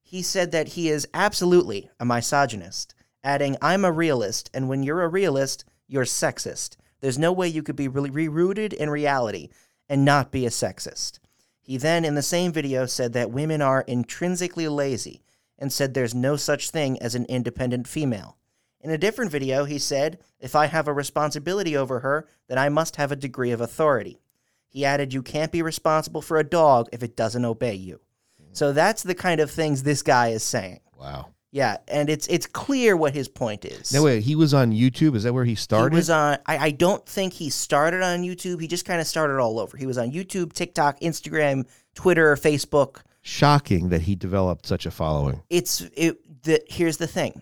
he 0.06 0.22
said 0.22 0.52
that 0.52 0.70
he 0.70 0.88
is 0.88 1.08
absolutely 1.14 1.90
a 2.00 2.06
misogynist, 2.06 2.94
adding, 3.24 3.58
I'm 3.60 3.84
a 3.84 3.92
realist, 3.92 4.52
and 4.54 4.70
when 4.70 4.84
you're 4.84 5.02
a 5.02 5.10
realist, 5.10 5.66
you're 5.88 6.06
sexist. 6.06 6.78
There's 7.02 7.18
no 7.18 7.32
way 7.32 7.48
you 7.48 7.64
could 7.64 7.76
be 7.76 7.88
really 7.88 8.28
rooted 8.28 8.74
in 8.74 8.90
reality 8.90 9.50
and 9.88 10.04
not 10.04 10.32
be 10.32 10.46
a 10.46 10.50
sexist. 10.50 11.20
He 11.62 11.78
then, 11.78 12.06
in 12.06 12.16
the 12.16 12.22
same 12.22 12.52
video, 12.52 12.86
said 12.86 13.14
that 13.14 13.32
women 13.32 13.62
are 13.62 13.82
intrinsically 13.88 14.68
lazy 14.68 15.22
and 15.58 15.72
said 15.72 15.94
there's 15.94 16.14
no 16.14 16.36
such 16.36 16.70
thing 16.70 17.02
as 17.02 17.16
an 17.16 17.26
independent 17.26 17.88
female. 17.88 18.38
In 18.82 18.92
a 18.92 19.00
different 19.00 19.32
video, 19.32 19.66
he 19.66 19.80
said, 19.80 20.20
If 20.40 20.56
I 20.56 20.68
have 20.68 20.88
a 20.88 20.94
responsibility 20.94 21.76
over 21.76 22.02
her, 22.02 22.28
then 22.48 22.60
I 22.60 22.70
must 22.70 22.98
have 22.98 23.12
a 23.12 23.16
degree 23.16 23.52
of 23.52 23.62
authority. 23.62 24.20
He 24.68 24.86
added, 24.86 25.14
You 25.14 25.24
can't 25.24 25.52
be 25.52 25.64
responsible 25.64 26.22
for 26.22 26.38
a 26.38 26.44
dog 26.44 26.90
if 26.94 27.02
it 27.02 27.16
doesn't 27.16 27.46
obey 27.46 27.74
you. 27.74 28.02
Mm. 28.40 28.56
So 28.56 28.74
that's 28.74 29.02
the 29.02 29.16
kind 29.16 29.40
of 29.42 29.50
things 29.50 29.82
this 29.82 30.04
guy 30.04 30.28
is 30.30 30.44
saying. 30.44 30.82
Wow. 31.00 31.30
Yeah, 31.56 31.78
and 31.88 32.10
it's 32.10 32.28
it's 32.28 32.48
clear 32.48 32.98
what 32.98 33.14
his 33.14 33.30
point 33.30 33.64
is. 33.64 33.94
No 33.94 34.04
wait, 34.04 34.24
he 34.24 34.36
was 34.36 34.54
on 34.54 34.74
YouTube. 34.74 35.16
Is 35.16 35.24
that 35.24 35.34
where 35.34 35.46
he 35.46 35.56
started? 35.56 35.94
He 35.94 35.96
was 35.96 36.10
on. 36.10 36.38
I, 36.46 36.58
I 36.58 36.72
don't 36.72 37.06
think 37.06 37.32
he 37.32 37.50
started 37.50 38.04
on 38.04 38.24
YouTube. 38.24 38.60
He 38.60 38.68
just 38.68 38.84
kind 38.84 39.00
of 39.00 39.08
started 39.08 39.40
all 39.40 39.58
over. 39.58 39.78
He 39.78 39.86
was 39.86 39.98
on 39.98 40.12
YouTube, 40.12 40.52
TikTok, 40.52 41.00
Instagram, 41.00 41.66
Twitter, 41.94 42.36
Facebook. 42.36 43.04
Shocking 43.22 43.88
that 43.88 44.02
he 44.02 44.16
developed 44.16 44.66
such 44.66 44.86
a 44.86 44.92
following. 44.92 45.44
It's 45.50 45.80
it. 45.96 46.44
The, 46.44 46.62
here's 46.68 46.98
the 46.98 47.08
thing. 47.08 47.42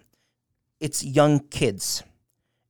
It's 0.79 1.03
young 1.03 1.39
kids. 1.39 2.03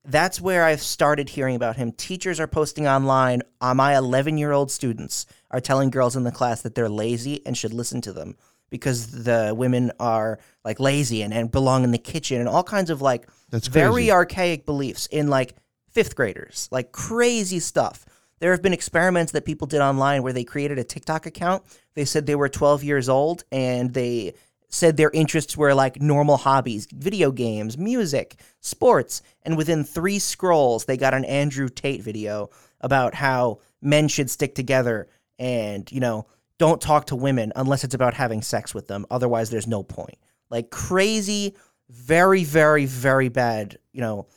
That's 0.05 0.39
where 0.39 0.63
I've 0.63 0.81
started 0.81 1.27
hearing 1.27 1.57
about 1.57 1.75
him. 1.75 1.91
Teachers 1.91 2.39
are 2.39 2.47
posting 2.47 2.87
online. 2.87 3.41
Uh, 3.59 3.73
my 3.73 3.97
11 3.97 4.37
year 4.37 4.53
old 4.53 4.71
students 4.71 5.25
are 5.51 5.59
telling 5.59 5.89
girls 5.89 6.15
in 6.15 6.23
the 6.23 6.31
class 6.31 6.61
that 6.61 6.73
they're 6.73 6.87
lazy 6.87 7.45
and 7.45 7.57
should 7.57 7.73
listen 7.73 7.99
to 7.99 8.13
them 8.13 8.37
because 8.73 9.11
the 9.11 9.53
women 9.55 9.91
are 9.99 10.39
like 10.65 10.79
lazy 10.79 11.21
and, 11.21 11.31
and 11.31 11.51
belong 11.51 11.83
in 11.83 11.91
the 11.91 11.97
kitchen 11.99 12.39
and 12.39 12.49
all 12.49 12.63
kinds 12.63 12.89
of 12.89 13.03
like 13.03 13.29
That's 13.51 13.67
very 13.67 13.91
crazy. 13.91 14.11
archaic 14.11 14.65
beliefs 14.65 15.05
in 15.11 15.27
like 15.27 15.55
fifth 15.91 16.15
graders, 16.15 16.69
like 16.71 16.91
crazy 16.91 17.59
stuff. 17.59 18.03
There 18.39 18.49
have 18.49 18.63
been 18.63 18.73
experiments 18.73 19.31
that 19.33 19.45
people 19.45 19.67
did 19.67 19.79
online 19.79 20.23
where 20.23 20.33
they 20.33 20.43
created 20.43 20.79
a 20.79 20.83
TikTok 20.83 21.27
account. 21.27 21.61
They 21.93 22.03
said 22.03 22.25
they 22.25 22.33
were 22.33 22.49
12 22.49 22.83
years 22.83 23.09
old 23.09 23.43
and 23.51 23.93
they 23.93 24.33
said 24.69 24.97
their 24.97 25.11
interests 25.11 25.55
were 25.55 25.75
like 25.75 26.01
normal 26.01 26.37
hobbies, 26.37 26.87
video 26.91 27.31
games, 27.31 27.77
music, 27.77 28.37
sports. 28.59 29.21
And 29.43 29.55
within 29.55 29.83
three 29.83 30.17
scrolls, 30.17 30.85
they 30.85 30.97
got 30.97 31.13
an 31.13 31.25
Andrew 31.25 31.69
Tate 31.69 32.01
video 32.01 32.49
about 32.81 33.13
how 33.13 33.59
men 33.83 34.07
should 34.07 34.31
stick 34.31 34.55
together 34.55 35.09
and, 35.37 35.91
you 35.91 35.99
know, 35.99 36.25
don't 36.59 36.81
talk 36.81 37.05
to 37.07 37.15
women 37.15 37.51
unless 37.55 37.83
it's 37.83 37.95
about 37.95 38.13
having 38.13 38.41
sex 38.41 38.73
with 38.73 38.87
them. 38.87 39.05
Otherwise, 39.09 39.49
there's 39.49 39.67
no 39.67 39.83
point. 39.83 40.17
Like 40.49 40.69
crazy, 40.69 41.55
very, 41.89 42.43
very, 42.43 42.85
very 42.85 43.29
bad, 43.29 43.77
you 43.91 44.01
know, 44.01 44.27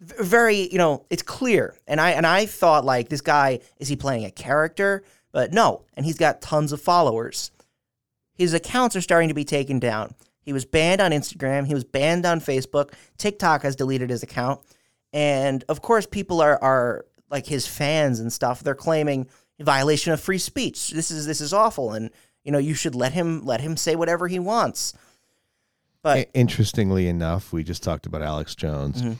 very, 0.00 0.68
you 0.70 0.78
know, 0.78 1.06
it's 1.10 1.22
clear. 1.22 1.76
And 1.86 2.00
I 2.00 2.10
and 2.10 2.26
I 2.26 2.46
thought 2.46 2.84
like 2.84 3.08
this 3.08 3.20
guy 3.20 3.60
is 3.78 3.88
he 3.88 3.96
playing 3.96 4.24
a 4.24 4.30
character? 4.30 5.04
But 5.30 5.52
no, 5.52 5.84
and 5.94 6.04
he's 6.04 6.18
got 6.18 6.42
tons 6.42 6.72
of 6.72 6.80
followers. 6.80 7.50
His 8.34 8.52
accounts 8.52 8.96
are 8.96 9.00
starting 9.00 9.28
to 9.28 9.34
be 9.34 9.44
taken 9.44 9.78
down. 9.78 10.14
He 10.42 10.52
was 10.52 10.64
banned 10.64 11.00
on 11.00 11.12
Instagram, 11.12 11.66
he 11.66 11.74
was 11.74 11.84
banned 11.84 12.26
on 12.26 12.40
Facebook. 12.40 12.92
TikTok 13.16 13.62
has 13.62 13.76
deleted 13.76 14.10
his 14.10 14.22
account. 14.22 14.60
And 15.12 15.64
of 15.68 15.82
course, 15.82 16.06
people 16.06 16.40
are 16.40 16.62
are 16.62 17.06
like 17.30 17.46
his 17.46 17.66
fans 17.66 18.20
and 18.20 18.32
stuff. 18.32 18.62
They're 18.62 18.74
claiming 18.74 19.28
violation 19.64 20.12
of 20.12 20.20
free 20.20 20.38
speech. 20.38 20.90
This 20.90 21.10
is 21.10 21.26
this 21.26 21.40
is 21.40 21.52
awful, 21.52 21.92
and 21.92 22.10
you 22.44 22.52
know 22.52 22.58
you 22.58 22.74
should 22.74 22.94
let 22.94 23.12
him 23.12 23.44
let 23.44 23.60
him 23.60 23.76
say 23.76 23.96
whatever 23.96 24.28
he 24.28 24.38
wants. 24.38 24.94
But 26.02 26.30
interestingly 26.34 27.06
enough, 27.06 27.52
we 27.52 27.62
just 27.62 27.82
talked 27.82 28.06
about 28.06 28.22
Alex 28.22 28.54
Jones. 28.54 29.02
Mhm. 29.02 29.16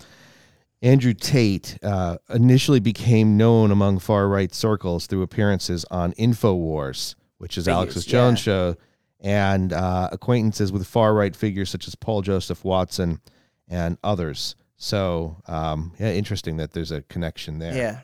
Andrew 0.82 1.14
Tate 1.14 1.78
uh, 1.84 2.18
initially 2.28 2.80
became 2.80 3.36
known 3.36 3.70
among 3.70 4.00
far 4.00 4.26
right 4.26 4.52
circles 4.52 5.06
through 5.06 5.22
appearances 5.22 5.84
on 5.92 6.12
InfoWars, 6.14 7.14
which 7.38 7.56
is 7.56 7.66
Figures, 7.66 7.76
Alex's 7.76 8.04
Jones 8.04 8.40
yeah. 8.40 8.42
show, 8.42 8.76
and 9.20 9.72
uh, 9.72 10.08
acquaintances 10.10 10.72
with 10.72 10.84
far 10.84 11.14
right 11.14 11.36
figures 11.36 11.70
such 11.70 11.86
as 11.86 11.94
Paul 11.94 12.22
Joseph 12.22 12.64
Watson 12.64 13.20
and 13.68 13.96
others. 14.02 14.56
So, 14.76 15.36
um, 15.46 15.92
yeah, 16.00 16.10
interesting 16.10 16.56
that 16.56 16.72
there's 16.72 16.90
a 16.90 17.02
connection 17.02 17.60
there. 17.60 17.76
Yeah. 17.76 18.00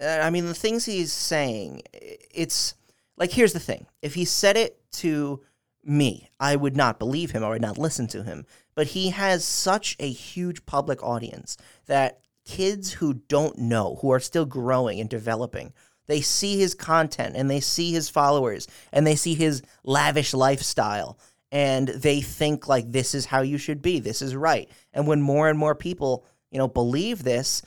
Uh, 0.00 0.20
I 0.22 0.30
mean, 0.30 0.46
the 0.46 0.54
things 0.54 0.84
he's 0.84 1.12
saying, 1.12 1.82
it's 1.92 2.74
like, 3.16 3.32
here's 3.32 3.52
the 3.52 3.60
thing. 3.60 3.86
If 4.02 4.14
he 4.14 4.24
said 4.24 4.56
it 4.56 4.80
to 4.92 5.42
me, 5.82 6.28
I 6.38 6.56
would 6.56 6.76
not 6.76 6.98
believe 6.98 7.30
him. 7.30 7.44
I 7.44 7.48
would 7.48 7.62
not 7.62 7.78
listen 7.78 8.06
to 8.08 8.22
him. 8.22 8.44
But 8.74 8.88
he 8.88 9.10
has 9.10 9.44
such 9.44 9.96
a 9.98 10.10
huge 10.10 10.66
public 10.66 11.02
audience 11.02 11.56
that 11.86 12.20
kids 12.44 12.92
who 12.92 13.14
don't 13.14 13.58
know, 13.58 13.98
who 14.00 14.12
are 14.12 14.20
still 14.20 14.44
growing 14.44 15.00
and 15.00 15.08
developing, 15.08 15.72
they 16.06 16.20
see 16.20 16.58
his 16.58 16.74
content 16.74 17.34
and 17.36 17.50
they 17.50 17.60
see 17.60 17.92
his 17.92 18.08
followers 18.08 18.68
and 18.92 19.06
they 19.06 19.16
see 19.16 19.34
his 19.34 19.62
lavish 19.82 20.34
lifestyle 20.34 21.18
and 21.50 21.88
they 21.88 22.20
think 22.20 22.68
like 22.68 22.90
this 22.90 23.14
is 23.14 23.26
how 23.26 23.40
you 23.40 23.58
should 23.58 23.82
be. 23.82 23.98
This 23.98 24.22
is 24.22 24.34
right. 24.34 24.70
And 24.92 25.06
when 25.06 25.22
more 25.22 25.48
and 25.48 25.58
more 25.58 25.74
people, 25.74 26.24
you 26.50 26.58
know, 26.58 26.68
believe 26.68 27.22
this, 27.22 27.62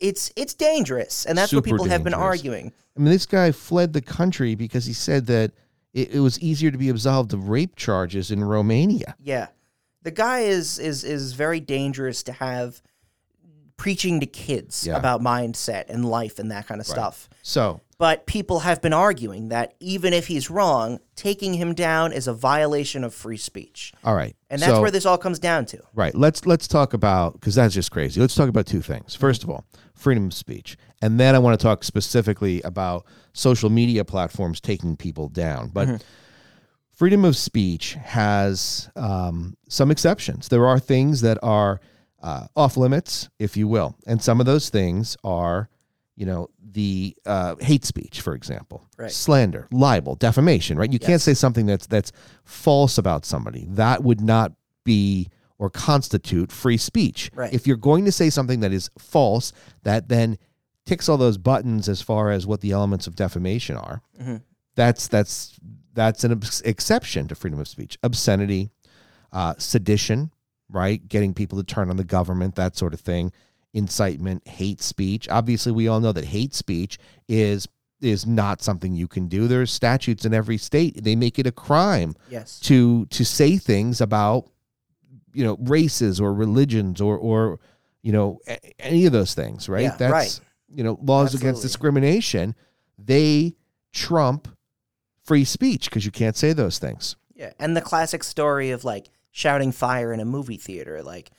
it's 0.00 0.32
it's 0.36 0.54
dangerous. 0.54 1.24
And 1.26 1.36
that's 1.38 1.52
what 1.52 1.64
Super 1.64 1.76
people 1.76 1.86
have 1.86 2.04
been 2.04 2.12
dangerous. 2.12 2.38
arguing. 2.40 2.72
I 2.96 3.00
mean, 3.00 3.10
this 3.12 3.26
guy 3.26 3.52
fled 3.52 3.92
the 3.92 4.00
country 4.02 4.54
because 4.54 4.86
he 4.86 4.92
said 4.92 5.26
that 5.26 5.52
it, 5.92 6.14
it 6.14 6.20
was 6.20 6.38
easier 6.40 6.70
to 6.70 6.78
be 6.78 6.88
absolved 6.88 7.32
of 7.34 7.48
rape 7.48 7.76
charges 7.76 8.30
in 8.30 8.42
Romania. 8.44 9.14
Yeah. 9.22 9.48
The 10.02 10.10
guy 10.10 10.40
is 10.40 10.78
is 10.78 11.04
is 11.04 11.32
very 11.32 11.60
dangerous 11.60 12.22
to 12.24 12.32
have 12.32 12.80
preaching 13.76 14.20
to 14.20 14.26
kids 14.26 14.86
Yeah. 14.86 14.96
about 14.96 15.20
mindset 15.20 15.84
and 15.88 16.08
life 16.08 16.38
and 16.38 16.50
that 16.50 16.66
kind 16.66 16.80
of 16.80 16.86
stuff. 16.86 17.28
So, 17.42 17.80
But 17.98 18.26
people 18.26 18.60
have 18.60 18.82
been 18.82 18.92
arguing 18.92 19.48
that 19.48 19.72
even 19.80 20.12
if 20.12 20.26
he's 20.26 20.50
wrong, 20.50 20.98
taking 21.14 21.54
him 21.54 21.72
down 21.72 22.12
is 22.12 22.26
a 22.28 22.34
violation 22.34 23.04
of 23.04 23.14
free 23.14 23.38
speech. 23.38 23.92
all 24.04 24.14
right. 24.14 24.36
And 24.50 24.60
that's 24.60 24.72
So- 24.72 24.82
where 24.82 24.90
this 24.90 25.06
all 25.06 25.16
comes 25.16 25.38
down 25.38 25.64
to. 25.66 25.78
Right. 25.94 26.14
Let's 26.14 26.44
let's 26.46 26.68
talk 26.68 26.92
about 26.92 27.32
because 27.34 27.54
that's 27.54 27.72
just 27.74 27.90
crazy. 27.90 28.20
Let's 28.20 28.34
talk 28.34 28.48
about 28.50 28.66
two 28.66 28.82
things. 28.82 29.14
First 29.14 29.42
of 29.44 29.50
all, 29.50 29.64
freedom 29.94 30.26
of 30.26 30.34
speech, 30.34 30.76
and 31.00 31.18
then 31.18 31.34
I 31.34 31.38
want 31.38 31.58
to 31.58 31.62
talk 31.62 31.84
specifically 31.84 32.60
about 32.62 33.06
social 33.32 33.70
media 33.70 34.04
platforms 34.04 34.60
taking 34.60 34.96
people 34.96 35.28
down. 35.30 35.70
But 35.72 36.04
freedom 36.94 37.24
of 37.24 37.36
speech 37.36 37.94
has 37.94 38.90
um, 38.96 39.56
some 39.68 39.90
exceptions. 39.90 40.48
There 40.48 40.66
are 40.66 40.78
things 40.78 41.22
that 41.22 41.38
are 41.42 41.80
uh, 42.22 42.46
off 42.56 42.76
limits, 42.76 43.28
if 43.38 43.56
you 43.56 43.68
will, 43.68 43.96
and 44.06 44.22
some 44.22 44.38
of 44.40 44.46
those 44.46 44.68
things 44.70 45.16
are, 45.24 45.68
you 46.16 46.24
know, 46.26 46.48
the 46.72 47.14
uh, 47.26 47.56
hate 47.60 47.84
speech, 47.84 48.20
for 48.22 48.34
example, 48.34 48.86
Right. 48.98 49.10
slander, 49.10 49.68
libel, 49.70 50.14
defamation. 50.14 50.78
Right. 50.78 50.92
You 50.92 50.98
can't 50.98 51.20
say 51.20 51.34
something 51.34 51.66
that's 51.66 51.86
that's 51.86 52.10
false 52.44 52.96
about 52.98 53.24
somebody. 53.26 53.66
That 53.70 54.02
would 54.02 54.20
not 54.20 54.52
be 54.84 55.28
or 55.58 55.70
constitute 55.70 56.50
free 56.52 56.76
speech. 56.76 57.30
Right. 57.34 57.52
If 57.52 57.66
you're 57.66 57.76
going 57.76 58.04
to 58.06 58.12
say 58.12 58.30
something 58.30 58.60
that 58.60 58.72
is 58.72 58.90
false, 58.98 59.52
that 59.84 60.08
then 60.08 60.38
ticks 60.84 61.08
all 61.08 61.16
those 61.16 61.38
buttons 61.38 61.88
as 61.88 62.00
far 62.02 62.30
as 62.30 62.46
what 62.46 62.60
the 62.60 62.72
elements 62.72 63.06
of 63.06 63.14
defamation 63.16 63.76
are. 63.76 64.02
Mhm. 64.20 64.42
That's 64.74 65.08
that's 65.08 65.58
that's 65.94 66.24
an 66.24 66.32
ex- 66.32 66.60
exception 66.62 67.26
to 67.28 67.34
freedom 67.34 67.58
of 67.58 67.66
speech. 67.68 67.98
Obscenity, 68.02 68.70
uh, 69.32 69.54
sedition, 69.58 70.30
right? 70.70 71.06
Getting 71.08 71.32
people 71.34 71.56
to 71.58 71.64
turn 71.64 71.88
on 71.90 71.96
the 71.96 72.04
government, 72.04 72.54
that 72.56 72.76
sort 72.76 72.92
of 72.94 73.00
thing. 73.00 73.32
Incitement, 73.76 74.46
hate 74.48 74.80
speech. 74.80 75.28
Obviously, 75.28 75.70
we 75.70 75.86
all 75.86 76.00
know 76.00 76.12
that 76.12 76.24
hate 76.24 76.54
speech 76.54 76.98
is 77.28 77.68
is 78.00 78.26
not 78.26 78.60
something 78.62 78.94
you 78.94 79.06
can 79.08 79.26
do. 79.28 79.46
There's 79.48 79.70
statutes 79.70 80.24
in 80.24 80.32
every 80.34 80.58
state. 80.58 81.02
They 81.04 81.16
make 81.16 81.38
it 81.38 81.46
a 81.46 81.52
crime 81.52 82.14
Yes. 82.30 82.58
to 82.60 83.06
to 83.06 83.24
say 83.24 83.58
things 83.58 84.00
about 84.00 84.48
you 85.34 85.44
know 85.44 85.56
races 85.60 86.20
or 86.20 86.32
religions 86.32 87.00
or 87.00 87.16
or 87.18 87.60
you 88.02 88.12
know 88.12 88.40
any 88.78 89.04
of 89.06 89.12
those 89.12 89.34
things 89.34 89.68
right 89.68 89.82
Yeah, 89.82 89.96
that's 89.98 90.12
right. 90.12 90.40
you 90.68 90.82
know 90.82 90.98
laws 91.02 91.34
against 91.34 91.60
discrimination 91.60 92.54
they 92.98 93.54
trump 93.92 94.48
free 95.24 95.44
speech 95.44 95.90
because 95.90 96.04
you 96.06 96.10
can't 96.12 96.36
say 96.36 96.52
those 96.54 96.78
things 96.78 97.16
Yeah, 97.34 97.52
and 97.58 97.76
the 97.76 97.82
classic 97.82 98.24
story 98.24 98.70
of 98.70 98.84
like 98.84 99.10
shouting 99.30 99.72
fire 99.72 100.12
in 100.14 100.20
a 100.20 100.24
movie 100.24 100.56
theater, 100.56 101.02
like 101.02 101.30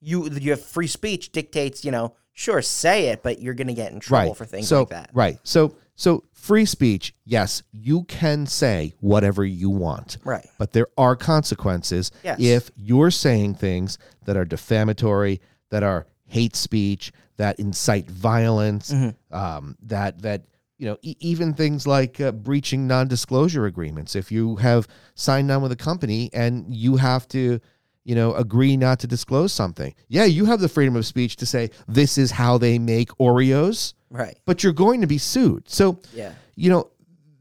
you 0.00 0.28
your 0.30 0.56
free 0.56 0.86
speech 0.86 1.32
dictates, 1.32 1.84
you 1.84 1.90
know, 1.90 2.14
sure 2.32 2.60
say 2.62 3.08
it, 3.08 3.22
but 3.22 3.40
you're 3.40 3.54
going 3.54 3.68
to 3.68 3.74
get 3.74 3.92
in 3.92 4.00
trouble 4.00 4.28
right 4.30 4.36
for 4.36 4.44
things 4.44 4.68
so 4.68 4.80
like 4.80 4.88
that. 4.90 5.10
right 5.14 5.38
so 5.42 5.74
so 5.94 6.22
free 6.34 6.66
speech 6.66 7.14
yes 7.24 7.62
you 7.72 8.02
can 8.04 8.44
say 8.46 8.92
whatever 9.00 9.42
you 9.44 9.70
want 9.70 10.18
Right. 10.22 10.46
but 10.58 10.72
there 10.74 10.88
are 10.98 11.16
consequences 11.16 12.10
Yes. 12.22 12.38
if 12.38 12.70
you're 12.76 13.10
saying 13.10 13.54
things 13.54 13.96
that 14.26 14.36
are 14.36 14.44
defamatory, 14.44 15.40
that 15.70 15.82
are 15.82 16.06
hate 16.26 16.54
speech, 16.56 17.12
that 17.38 17.58
incite 17.58 18.10
violence, 18.10 18.92
Mm-hmm. 18.92 19.34
um, 19.34 19.76
that 19.84 20.20
that 20.22 20.42
you 20.78 20.86
know 20.86 20.98
e- 21.00 21.16
even 21.20 21.54
things 21.54 21.86
like 21.86 22.20
uh, 22.20 22.32
breaching 22.32 22.86
non-disclosure 22.86 23.64
agreements. 23.64 24.14
If 24.14 24.30
you 24.30 24.56
have 24.56 24.86
signed 25.14 25.50
on 25.50 25.62
with 25.62 25.72
a 25.72 25.76
company 25.76 26.28
and 26.34 26.66
you 26.74 26.96
have 26.96 27.26
to 27.28 27.60
you 28.06 28.14
know 28.14 28.32
agree 28.34 28.76
not 28.76 29.00
to 29.00 29.06
disclose 29.06 29.52
something, 29.52 29.92
yeah, 30.08 30.24
you 30.24 30.44
have 30.46 30.60
the 30.60 30.68
freedom 30.68 30.94
of 30.96 31.04
speech 31.04 31.36
to 31.36 31.46
say 31.46 31.70
this 31.88 32.16
is 32.16 32.30
how 32.30 32.56
they 32.56 32.78
make 32.78 33.08
Oreos, 33.18 33.92
Right. 34.10 34.38
but 34.46 34.62
you're 34.62 34.72
going 34.72 35.00
to 35.02 35.06
be 35.08 35.18
sued. 35.18 35.68
So 35.68 35.98
Yeah. 36.14 36.32
you 36.54 36.70
know 36.70 36.90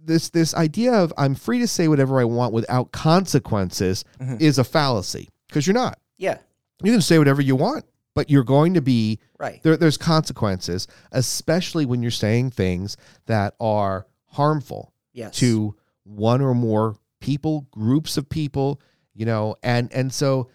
this 0.03 0.29
this 0.31 0.53
idea 0.55 0.91
of 0.93 1.13
I'm 1.17 1.35
free 1.35 1.59
to 1.59 1.67
say 1.67 1.87
whatever 1.87 2.19
I 2.19 2.25
want 2.25 2.51
without 2.53 2.91
consequences 2.91 4.03
Mm-hmm. 4.19 4.37
is 4.39 4.57
a 4.59 4.63
fallacy 4.63 5.29
because 5.47 5.65
you're 5.67 5.73
not. 5.85 5.99
Yeah. 6.17 6.37
You 6.83 6.91
can 6.91 7.01
say 7.01 7.17
whatever 7.19 7.41
you 7.41 7.55
want, 7.55 7.85
but 8.15 8.29
you're 8.29 8.43
going 8.43 8.73
to 8.73 8.81
be 8.81 9.19
Right. 9.39 9.61
there. 9.63 9.77
There's 9.77 9.97
consequences, 9.97 10.87
especially 11.11 11.85
when 11.85 12.01
you're 12.01 12.11
saying 12.11 12.51
things 12.51 12.97
that 13.27 13.53
are 13.59 14.07
harmful 14.25 14.93
Yes. 15.13 15.35
to 15.37 15.75
one 16.03 16.41
or 16.41 16.53
more 16.53 16.95
people, 17.19 17.67
groups 17.71 18.17
of 18.17 18.27
people. 18.29 18.79
You 19.17 19.25
know, 19.25 19.55
and 19.63 19.91
and 19.93 20.13
so 20.13 20.49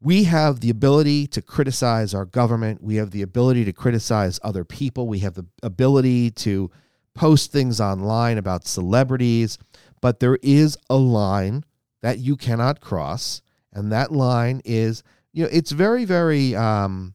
we 0.00 0.24
have 0.24 0.60
the 0.60 0.70
ability 0.70 1.26
to 1.28 1.42
criticize 1.42 2.14
our 2.14 2.24
government. 2.24 2.82
We 2.82 2.96
have 2.96 3.10
the 3.10 3.22
ability 3.22 3.64
to 3.64 3.72
criticize 3.72 4.38
other 4.42 4.64
people. 4.64 5.08
We 5.08 5.18
have 5.20 5.34
the 5.34 5.46
ability 5.62 6.30
to 6.32 6.70
post 7.14 7.50
things 7.50 7.80
online 7.80 8.38
about 8.38 8.66
celebrities, 8.66 9.58
but 10.00 10.20
there 10.20 10.38
is 10.42 10.76
a 10.88 10.96
line 10.96 11.64
that 12.00 12.18
you 12.18 12.36
cannot 12.36 12.80
cross, 12.80 13.42
and 13.72 13.90
that 13.90 14.12
line 14.12 14.62
is, 14.64 15.02
you 15.32 15.42
know, 15.42 15.48
it's 15.52 15.72
very, 15.72 16.04
very. 16.04 16.54
Um, 16.54 17.14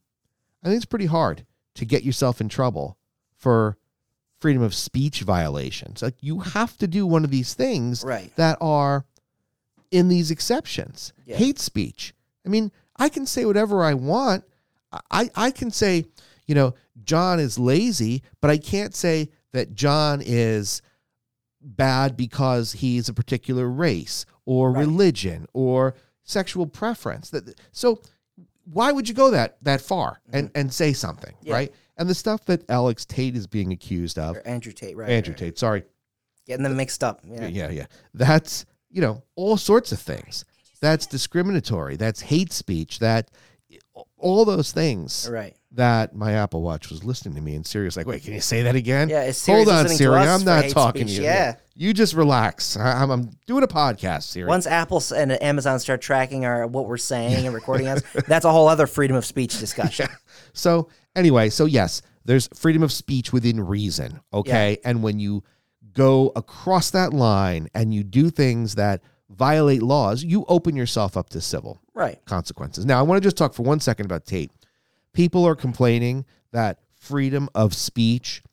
I 0.62 0.68
think 0.68 0.78
it's 0.78 0.86
pretty 0.86 1.06
hard 1.06 1.46
to 1.76 1.86
get 1.86 2.04
yourself 2.04 2.42
in 2.42 2.50
trouble 2.50 2.98
for 3.38 3.78
freedom 4.40 4.62
of 4.62 4.74
speech 4.76 5.22
violations. 5.22 6.02
Like 6.02 6.16
you 6.22 6.40
have 6.40 6.78
to 6.80 6.88
do 6.88 7.08
one 7.08 7.24
of 7.24 7.32
these 7.32 7.54
things 7.54 8.04
Right. 8.04 8.34
that 8.36 8.58
are 8.60 9.06
in 9.90 10.10
these 10.10 10.32
exceptions. 10.32 11.14
Yeah. 11.26 11.38
Hate 11.38 11.60
speech. 11.60 12.14
I 12.46 12.50
mean, 12.50 12.72
I 12.98 13.10
can 13.10 13.26
say 13.26 13.46
whatever 13.46 13.84
I 13.84 13.94
want. 13.94 14.44
I, 15.10 15.30
I 15.36 15.52
can 15.52 15.72
say, 15.72 16.06
you 16.46 16.54
know, 16.56 16.76
John 17.04 17.40
is 17.40 17.58
lazy, 17.58 18.22
but 18.42 18.52
I 18.52 18.58
can't 18.58 18.94
say 18.96 19.30
that 19.54 19.74
John 19.74 20.22
is 20.24 20.82
bad 21.62 22.18
because 22.18 22.74
he's 22.74 23.10
a 23.10 23.14
particular 23.14 23.68
race 23.70 24.26
or 24.46 24.72
Right. 24.72 24.82
religion 24.82 25.48
or 25.54 25.96
sexual 26.24 26.68
preference. 26.68 27.30
That 27.30 27.60
so 27.72 28.02
why 28.66 28.92
would 28.92 29.08
you 29.08 29.16
go 29.16 29.32
that 29.32 29.58
that 29.64 29.82
far 29.82 30.20
and, 30.32 30.52
and 30.56 30.72
say 30.74 30.94
something, 30.94 31.34
Mm-hmm. 31.36 31.48
Yeah. 31.48 31.54
right? 31.54 31.74
And 31.98 32.10
the 32.10 32.16
stuff 32.16 32.44
that 32.46 32.68
Alex 32.70 33.06
Tate 33.06 33.36
is 33.36 33.46
being 33.48 33.72
accused 33.72 34.18
of, 34.18 34.36
Or 34.38 34.48
Andrew 34.48 34.72
Tate, 34.74 34.98
right. 34.98 35.10
Andrew 35.10 35.32
right. 35.34 35.38
Tate, 35.40 35.60
sorry, 35.60 35.84
Getting 36.46 36.64
them 36.64 36.76
mixed 36.76 37.04
up. 37.04 37.22
Yeah. 37.26 37.48
yeah, 37.48 37.70
yeah. 37.70 37.86
That's, 38.14 38.66
you 38.90 39.02
know, 39.02 39.24
all 39.36 39.56
sorts 39.56 39.92
of 39.94 40.00
things. 40.00 40.44
That's 40.84 41.08
discriminatory. 41.08 41.96
That's 41.96 42.20
hate 42.20 42.52
speech. 42.52 43.00
That 43.00 43.32
all 44.18 44.44
those 44.46 44.72
things 44.74 45.30
Right. 45.32 45.56
that 45.72 46.14
my 46.16 46.34
Apple 46.34 46.62
Watch 46.62 46.90
was 46.90 47.04
listening 47.04 47.36
to 47.36 47.42
me 47.42 47.56
and 47.56 47.66
Siri's 47.66 47.96
like, 47.98 48.06
wait, 48.06 48.24
can 48.24 48.34
you 48.34 48.42
say 48.42 48.64
that 48.64 48.76
again? 48.76 49.08
Yeah, 49.10 49.32
Siri 49.32 49.64
Hold 49.64 49.70
on, 49.70 49.88
Siri. 49.90 50.16
I'm 50.16 50.44
not 50.44 50.70
talking 50.70 51.08
speech? 51.08 51.18
to 51.18 51.22
you. 51.24 51.28
Yeah. 51.28 51.56
You 51.74 51.94
just 51.94 52.14
relax. 52.14 52.76
I, 52.78 53.02
I'm, 53.02 53.10
I'm 53.12 53.30
doing 53.48 53.64
a 53.64 53.68
podcast, 53.68 54.24
Siri. 54.24 54.48
Once 54.48 54.68
Apple 54.68 55.02
and 55.16 55.42
Amazon 55.42 55.80
start 55.80 56.02
tracking 56.02 56.46
our 56.46 56.68
what 56.68 56.88
we're 56.88 56.98
saying 56.98 57.46
and 57.46 57.56
recording 57.56 57.88
us, 57.88 58.02
that's 58.28 58.46
a 58.46 58.52
whole 58.52 58.68
other 58.68 58.86
freedom 58.88 59.16
of 59.16 59.26
speech 59.26 59.60
discussion. 59.60 60.08
So 60.56 60.90
anyway, 61.16 61.50
so 61.50 61.66
yes, 61.66 62.02
there's 62.26 62.48
freedom 62.54 62.84
of 62.84 62.92
speech 62.92 63.34
within 63.34 63.60
reason. 63.60 64.20
Okay. 64.32 64.78
And 64.86 65.02
when 65.02 65.20
you 65.20 65.44
go 65.94 66.32
across 66.36 66.92
that 66.92 67.12
line 67.14 67.70
and 67.74 67.94
you 67.94 68.04
do 68.04 68.30
things 68.30 68.76
that 68.76 69.02
violate 69.30 69.82
laws, 69.82 70.24
you 70.24 70.46
open 70.48 70.76
yourself 70.76 71.18
up 71.18 71.30
to 71.30 71.42
civil 71.42 71.82
Right. 71.94 72.24
consequences. 72.26 72.86
Now, 72.86 73.00
I 73.00 73.04
want 73.04 73.22
to 73.22 73.26
just 73.26 73.38
talk 73.38 73.54
for 73.54 73.64
one 73.64 73.80
second 73.80 74.06
about 74.06 74.26
Tate. 74.26 74.52
People 75.14 75.46
are 75.46 75.56
complaining 75.56 76.26
that 76.52 76.80
freedom 76.96 77.50
of 77.54 77.74
speech 77.74 78.44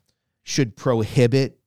should 0.42 0.76
prohibit 0.76 1.58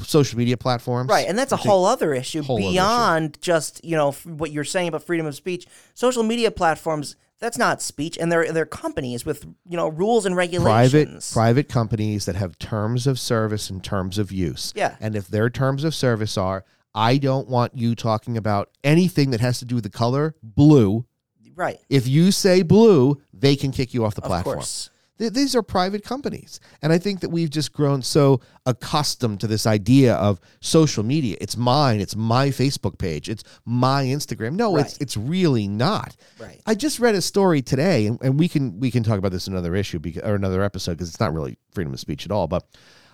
social 0.00 0.38
media 0.38 0.56
platforms. 0.56 1.08
Right, 1.08 1.28
and 1.28 1.38
that's 1.38 1.52
a 1.52 1.56
whole 1.56 1.84
other 1.84 2.12
issue 2.14 2.42
whole 2.42 2.56
other 2.56 2.64
issue. 2.66 2.72
beyond 2.72 3.38
just 3.40 3.84
you 3.84 3.96
know 3.96 4.12
what 4.24 4.50
you're 4.50 4.64
saying 4.64 4.88
about 4.88 5.02
freedom 5.04 5.26
of 5.26 5.34
speech. 5.34 5.66
Social 5.94 6.22
media 6.22 6.50
platforms 6.50 7.16
that's 7.38 7.58
not 7.58 7.82
speech, 7.82 8.16
and 8.18 8.30
they're 8.30 8.52
they're 8.52 8.66
companies 8.66 9.24
with 9.26 9.44
you 9.68 9.76
know 9.76 9.88
rules 9.88 10.26
and 10.26 10.36
regulations 10.36 10.92
private 10.92 11.30
private 11.32 11.68
companies 11.68 12.24
that 12.26 12.36
have 12.36 12.58
terms 12.58 13.06
of 13.06 13.18
service 13.18 13.70
and 13.70 13.82
terms 13.84 14.18
of 14.18 14.32
use. 14.32 14.72
Yeah. 14.74 14.96
And 15.00 15.14
if 15.14 15.28
their 15.28 15.50
terms 15.50 15.84
of 15.84 15.94
service 15.94 16.36
are 16.36 16.64
I 16.94 17.16
don't 17.18 17.48
want 17.48 17.76
you 17.76 17.94
talking 17.94 18.36
about 18.36 18.70
anything 18.84 19.30
that 19.30 19.40
has 19.40 19.58
to 19.60 19.64
do 19.64 19.74
with 19.76 19.84
the 19.84 19.90
color 19.90 20.34
blue. 20.42 21.06
right, 21.54 21.78
If 21.88 22.06
you 22.08 22.32
say 22.32 22.62
blue, 22.62 23.20
they 23.32 23.56
can 23.56 23.70
kick 23.72 23.94
you 23.94 24.04
off 24.04 24.14
the 24.14 24.22
of 24.22 24.26
platform. 24.28 24.56
course. 24.56 24.90
Th- 25.18 25.32
These 25.32 25.54
are 25.54 25.62
private 25.62 26.02
companies. 26.04 26.58
And 26.80 26.92
I 26.92 26.98
think 26.98 27.20
that 27.20 27.28
we've 27.28 27.50
just 27.50 27.72
grown 27.72 28.02
so 28.02 28.40
accustomed 28.66 29.40
to 29.40 29.46
this 29.46 29.66
idea 29.66 30.14
of 30.14 30.40
social 30.60 31.02
media. 31.02 31.36
It's 31.40 31.56
mine, 31.56 32.00
it's 32.00 32.16
my 32.16 32.48
Facebook 32.48 32.98
page, 32.98 33.28
it's 33.28 33.44
my 33.64 34.04
Instagram. 34.04 34.54
No, 34.54 34.76
it's 34.76 34.94
Right. 34.94 35.02
it's 35.02 35.16
really 35.16 35.68
not. 35.68 36.16
Right. 36.38 36.60
I 36.66 36.74
just 36.74 36.98
read 36.98 37.14
a 37.14 37.22
story 37.22 37.60
today, 37.62 38.06
and, 38.06 38.18
and 38.22 38.38
we 38.38 38.48
can 38.48 38.80
we 38.80 38.90
can 38.90 39.02
talk 39.02 39.18
about 39.18 39.32
this 39.32 39.46
another 39.46 39.74
issue 39.74 39.98
because, 39.98 40.22
or 40.22 40.34
another 40.34 40.62
episode 40.62 40.92
because 40.92 41.08
it's 41.10 41.20
not 41.20 41.32
really 41.34 41.56
freedom 41.72 41.92
of 41.92 42.00
speech 42.00 42.24
at 42.24 42.32
all. 42.32 42.48
But 42.48 42.64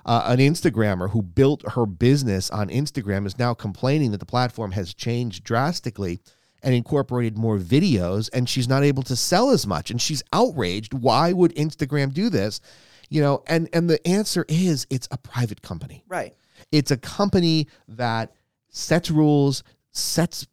uh, 0.09 0.23
an 0.25 0.39
Instagrammer 0.39 1.11
who 1.11 1.21
built 1.21 1.63
her 1.73 1.85
business 1.85 2.51
on 2.51 2.71
Instagram 2.71 3.27
is 3.27 3.39
now 3.39 3.53
complaining 3.53 4.11
that 4.13 4.19
the 4.19 4.27
platform 4.27 4.73
has 4.73 4.95
changed 4.95 5.45
drastically 5.45 6.19
and 6.63 6.75
incorporated 6.75 7.37
more 7.37 7.59
videos, 7.59 8.31
and 8.33 8.49
she's 8.49 8.67
not 8.67 8.83
able 8.83 9.03
to 9.03 9.15
sell 9.15 9.51
as 9.51 9.67
much, 9.67 9.91
and 9.91 10.01
she's 10.01 10.23
outraged. 10.33 10.95
Why 10.95 11.35
would 11.35 11.55
Instagram 11.57 12.15
do 12.15 12.31
this? 12.31 12.63
You 13.11 13.21
know, 13.21 13.43
and 13.47 13.69
and 13.75 13.89
the 13.89 14.05
answer 14.09 14.47
is 14.49 14.87
it's 14.89 15.09
a 15.11 15.19
private 15.19 15.61
company. 15.61 16.05
Right. 16.09 16.35
It's 16.73 16.91
a 16.91 16.97
company 16.97 17.69
that 17.89 18.33
sets 18.71 19.11
rules, 19.11 19.63
sets 19.93 20.47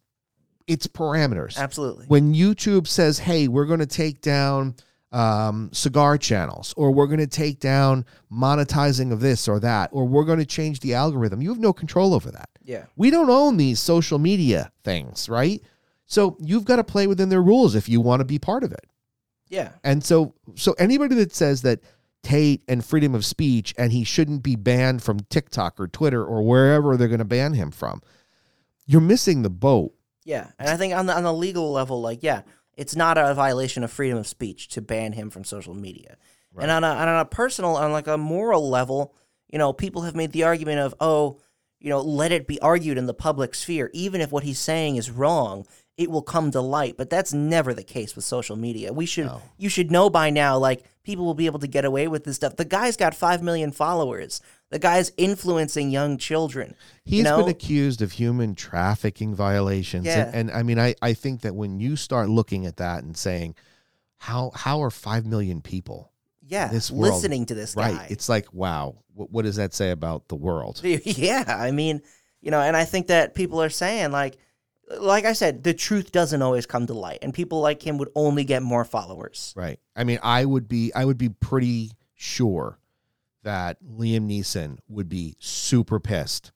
its 0.66 0.86
parameters 0.86 1.56
Absolutely. 1.56 2.04
when 2.08 2.34
YouTube 2.34 2.86
says, 2.86 3.20
"Hey, 3.20 3.48
we're 3.48 3.64
going 3.64 3.80
to 3.80 3.86
take 3.86 4.20
down 4.20 4.74
um, 5.12 5.70
cigar 5.72 6.18
channels, 6.18 6.74
or 6.76 6.90
we're 6.90 7.06
going 7.06 7.20
to 7.20 7.26
take 7.26 7.60
down 7.60 8.04
monetizing 8.32 9.12
of 9.12 9.20
this 9.20 9.48
or 9.48 9.60
that, 9.60 9.90
or 9.92 10.06
we're 10.06 10.24
going 10.24 10.38
to 10.38 10.46
change 10.46 10.80
the 10.80 10.94
algorithm," 10.94 11.40
you 11.40 11.48
have 11.48 11.58
no 11.58 11.72
control 11.72 12.14
over 12.14 12.30
that. 12.30 12.48
Yeah. 12.64 12.86
We 12.96 13.10
don't 13.10 13.30
own 13.30 13.56
these 13.56 13.78
social 13.80 14.18
media 14.18 14.72
things, 14.84 15.28
right? 15.28 15.62
So 16.06 16.36
you've 16.40 16.64
got 16.64 16.76
to 16.76 16.84
play 16.84 17.06
within 17.06 17.28
their 17.28 17.42
rules 17.42 17.74
if 17.74 17.88
you 17.88 18.00
want 18.00 18.20
to 18.20 18.24
be 18.24 18.38
part 18.38 18.64
of 18.64 18.72
it. 18.72 18.86
Yeah. 19.48 19.72
And 19.84 20.02
so, 20.04 20.34
so 20.54 20.74
anybody 20.78 21.14
that 21.16 21.34
says 21.34 21.62
that 21.62 21.80
Tate 22.22 22.62
and 22.66 22.84
freedom 22.84 23.14
of 23.14 23.24
speech 23.24 23.74
and 23.78 23.92
he 23.92 24.02
shouldn't 24.02 24.42
be 24.42 24.56
banned 24.56 25.02
from 25.02 25.20
TikTok 25.30 25.78
or 25.78 25.86
Twitter 25.86 26.24
or 26.24 26.42
wherever 26.42 26.96
they're 26.96 27.06
going 27.06 27.18
to 27.18 27.24
ban 27.24 27.54
him 27.54 27.70
from, 27.70 28.02
you're 28.86 29.00
missing 29.00 29.42
the 29.42 29.50
boat. 29.50 29.94
Yeah. 30.24 30.50
And 30.58 30.68
I 30.68 30.76
think 30.76 30.94
on 30.94 31.06
the 31.06 31.16
on 31.16 31.22
the 31.22 31.32
legal 31.32 31.70
level, 31.70 32.00
like, 32.00 32.24
yeah, 32.24 32.42
it's 32.76 32.94
not 32.96 33.18
a 33.18 33.34
violation 33.34 33.82
of 33.84 33.90
freedom 33.90 34.18
of 34.18 34.26
speech 34.26 34.68
to 34.68 34.82
ban 34.82 35.12
him 35.12 35.30
from 35.30 35.44
social 35.44 35.74
media. 35.74 36.16
And 36.58 36.70
on 36.70 36.84
a 36.84 36.88
on 36.88 37.08
a 37.08 37.24
personal, 37.26 37.76
on 37.76 37.92
like 37.92 38.06
a 38.06 38.16
moral 38.16 38.68
level, 38.68 39.14
you 39.48 39.58
know, 39.58 39.72
people 39.72 40.02
have 40.02 40.16
made 40.16 40.32
the 40.32 40.44
argument 40.44 40.78
of, 40.80 40.94
oh, 41.00 41.38
you 41.80 41.90
know, 41.90 42.00
let 42.00 42.32
it 42.32 42.46
be 42.46 42.58
argued 42.60 42.96
in 42.96 43.04
the 43.06 43.12
public 43.14 43.54
sphere, 43.54 43.90
even 43.92 44.20
if 44.22 44.32
what 44.32 44.42
he's 44.42 44.58
saying 44.58 44.96
is 44.96 45.10
wrong, 45.10 45.66
it 45.98 46.10
will 46.10 46.22
come 46.22 46.50
to 46.50 46.60
light. 46.62 46.96
But 46.96 47.10
that's 47.10 47.34
never 47.34 47.74
the 47.74 47.82
case 47.84 48.16
with 48.16 48.24
social 48.24 48.56
media. 48.56 48.92
We 48.92 49.04
should 49.04 49.26
No. 49.26 49.42
you 49.58 49.68
should 49.68 49.90
know 49.90 50.08
by 50.08 50.30
now, 50.30 50.56
like 50.56 50.84
people 51.02 51.26
will 51.26 51.34
be 51.34 51.46
able 51.46 51.58
to 51.58 51.66
get 51.68 51.84
away 51.84 52.08
with 52.08 52.24
this 52.24 52.36
stuff. 52.36 52.56
The 52.56 52.64
guy's 52.64 52.96
got 52.96 53.14
five 53.14 53.42
million 53.42 53.70
followers. 53.70 54.40
The 54.70 54.78
guy's 54.78 55.12
influencing 55.16 55.90
young 55.90 56.18
children. 56.18 56.74
He's 57.04 57.18
you 57.18 57.24
know? 57.24 57.38
been 57.38 57.48
accused 57.48 58.02
of 58.02 58.12
human 58.12 58.54
trafficking 58.54 59.34
violations. 59.34 60.06
Yeah. 60.06 60.26
And, 60.26 60.50
and 60.50 60.50
I 60.50 60.62
mean, 60.64 60.78
I, 60.78 60.94
I 61.00 61.14
think 61.14 61.42
that 61.42 61.54
when 61.54 61.78
you 61.78 61.94
start 61.94 62.28
looking 62.28 62.66
at 62.66 62.78
that 62.78 63.04
and 63.04 63.16
saying, 63.16 63.54
how 64.18 64.50
how 64.54 64.82
are 64.82 64.90
five 64.90 65.26
million 65.26 65.60
people 65.60 66.10
yeah, 66.48 66.68
this 66.68 66.90
world- 66.90 67.14
listening 67.14 67.46
to 67.46 67.54
this 67.54 67.76
right? 67.76 67.94
guy. 67.94 68.06
It's 68.10 68.28
like, 68.28 68.52
wow, 68.52 68.96
what, 69.14 69.30
what 69.30 69.44
does 69.44 69.56
that 69.56 69.74
say 69.74 69.90
about 69.90 70.28
the 70.28 70.36
world? 70.36 70.80
yeah, 70.84 71.44
I 71.46 71.70
mean, 71.70 72.02
you 72.40 72.50
know, 72.50 72.60
and 72.60 72.76
I 72.76 72.84
think 72.84 73.08
that 73.08 73.34
people 73.34 73.62
are 73.62 73.70
saying 73.70 74.10
like 74.10 74.38
like 74.98 75.24
I 75.24 75.32
said, 75.32 75.64
the 75.64 75.74
truth 75.74 76.12
doesn't 76.12 76.42
always 76.42 76.64
come 76.64 76.86
to 76.86 76.94
light 76.94 77.18
and 77.22 77.34
people 77.34 77.60
like 77.60 77.84
him 77.84 77.98
would 77.98 78.10
only 78.14 78.44
get 78.44 78.62
more 78.62 78.84
followers. 78.84 79.52
Right. 79.56 79.80
I 79.96 80.04
mean, 80.04 80.20
I 80.22 80.44
would 80.44 80.68
be 80.68 80.92
I 80.94 81.04
would 81.04 81.18
be 81.18 81.28
pretty 81.28 81.92
sure 82.14 82.78
that 83.46 83.78
Liam 83.82 84.26
Neeson 84.28 84.78
would 84.88 85.08
be 85.08 85.36
super 85.38 86.00
pissed 86.00 86.50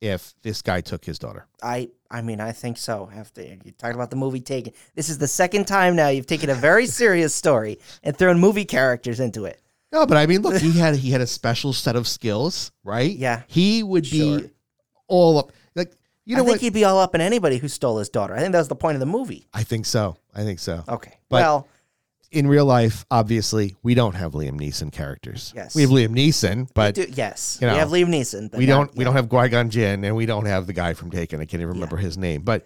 if 0.00 0.32
this 0.42 0.62
guy 0.62 0.80
took 0.80 1.04
his 1.04 1.18
daughter. 1.18 1.46
I 1.62 1.90
I 2.10 2.22
mean, 2.22 2.40
I 2.40 2.52
think 2.52 2.78
so. 2.78 3.10
After 3.14 3.42
you 3.42 3.58
talked 3.78 3.94
about 3.94 4.08
the 4.08 4.16
movie 4.16 4.40
taking 4.40 4.72
this 4.94 5.10
is 5.10 5.18
the 5.18 5.28
second 5.28 5.66
time 5.66 5.94
now 5.94 6.08
you've 6.08 6.26
taken 6.26 6.48
a 6.48 6.54
very 6.54 6.86
serious 7.02 7.34
story 7.34 7.78
and 8.02 8.16
thrown 8.16 8.38
movie 8.40 8.64
characters 8.64 9.20
into 9.20 9.44
it. 9.44 9.60
No, 9.92 10.06
but 10.06 10.16
I 10.16 10.24
mean, 10.26 10.40
look, 10.40 10.56
he 10.60 10.72
had 10.78 10.96
he 10.96 11.10
had 11.10 11.20
a 11.20 11.26
special 11.26 11.74
set 11.74 11.96
of 11.96 12.08
skills, 12.08 12.72
right? 12.82 13.10
Yeah. 13.14 13.42
He 13.46 13.82
would 13.82 14.06
Sure. 14.06 14.40
be 14.40 14.50
all 15.06 15.38
up 15.38 15.52
like 15.74 15.92
you 16.24 16.34
know 16.36 16.42
I 16.42 16.46
think 16.46 16.54
what? 16.54 16.60
he'd 16.62 16.72
be 16.72 16.84
all 16.84 16.98
up 16.98 17.14
in 17.14 17.20
anybody 17.20 17.58
who 17.58 17.68
stole 17.68 17.98
his 17.98 18.08
daughter. 18.08 18.34
I 18.34 18.38
think 18.40 18.52
that 18.52 18.58
was 18.58 18.68
the 18.68 18.76
point 18.76 18.94
of 18.96 19.00
the 19.00 19.06
movie. 19.06 19.48
I 19.52 19.64
think 19.64 19.84
so. 19.84 20.16
I 20.34 20.44
think 20.44 20.60
so. 20.60 20.82
Okay. 20.88 21.18
But- 21.28 21.42
well, 21.42 21.68
In 22.32 22.46
real 22.46 22.64
life, 22.64 23.04
obviously, 23.10 23.74
we 23.82 23.94
don't 23.94 24.14
have 24.14 24.32
Liam 24.32 24.52
Neeson 24.60 24.92
characters. 24.92 25.52
Yes. 25.56 25.74
We 25.74 25.82
have 25.82 25.90
Liam 25.90 26.10
Neeson, 26.10 26.68
but 26.74 26.94
do, 26.94 27.04
yes, 27.10 27.58
you 27.60 27.66
know, 27.66 27.72
we 27.72 27.78
have 27.80 27.88
Liam 27.88 28.06
Neeson. 28.08 28.50
But 28.50 28.58
we 28.58 28.66
not- 28.66 28.74
don't 28.76 28.94
we 28.96 28.98
yeah. 29.00 29.04
don't 29.06 29.14
have 29.16 29.28
Qui 29.28 29.48
Gon 29.48 29.68
Jinn, 29.68 30.04
and 30.04 30.14
we 30.14 30.26
don't 30.26 30.44
have 30.46 30.66
the 30.68 30.72
guy 30.72 30.94
from 30.94 31.10
Taken. 31.10 31.40
I 31.40 31.44
can't 31.44 31.60
even 31.60 31.74
remember 31.74 31.96
his 31.96 32.16
name, 32.16 32.42
but 32.42 32.64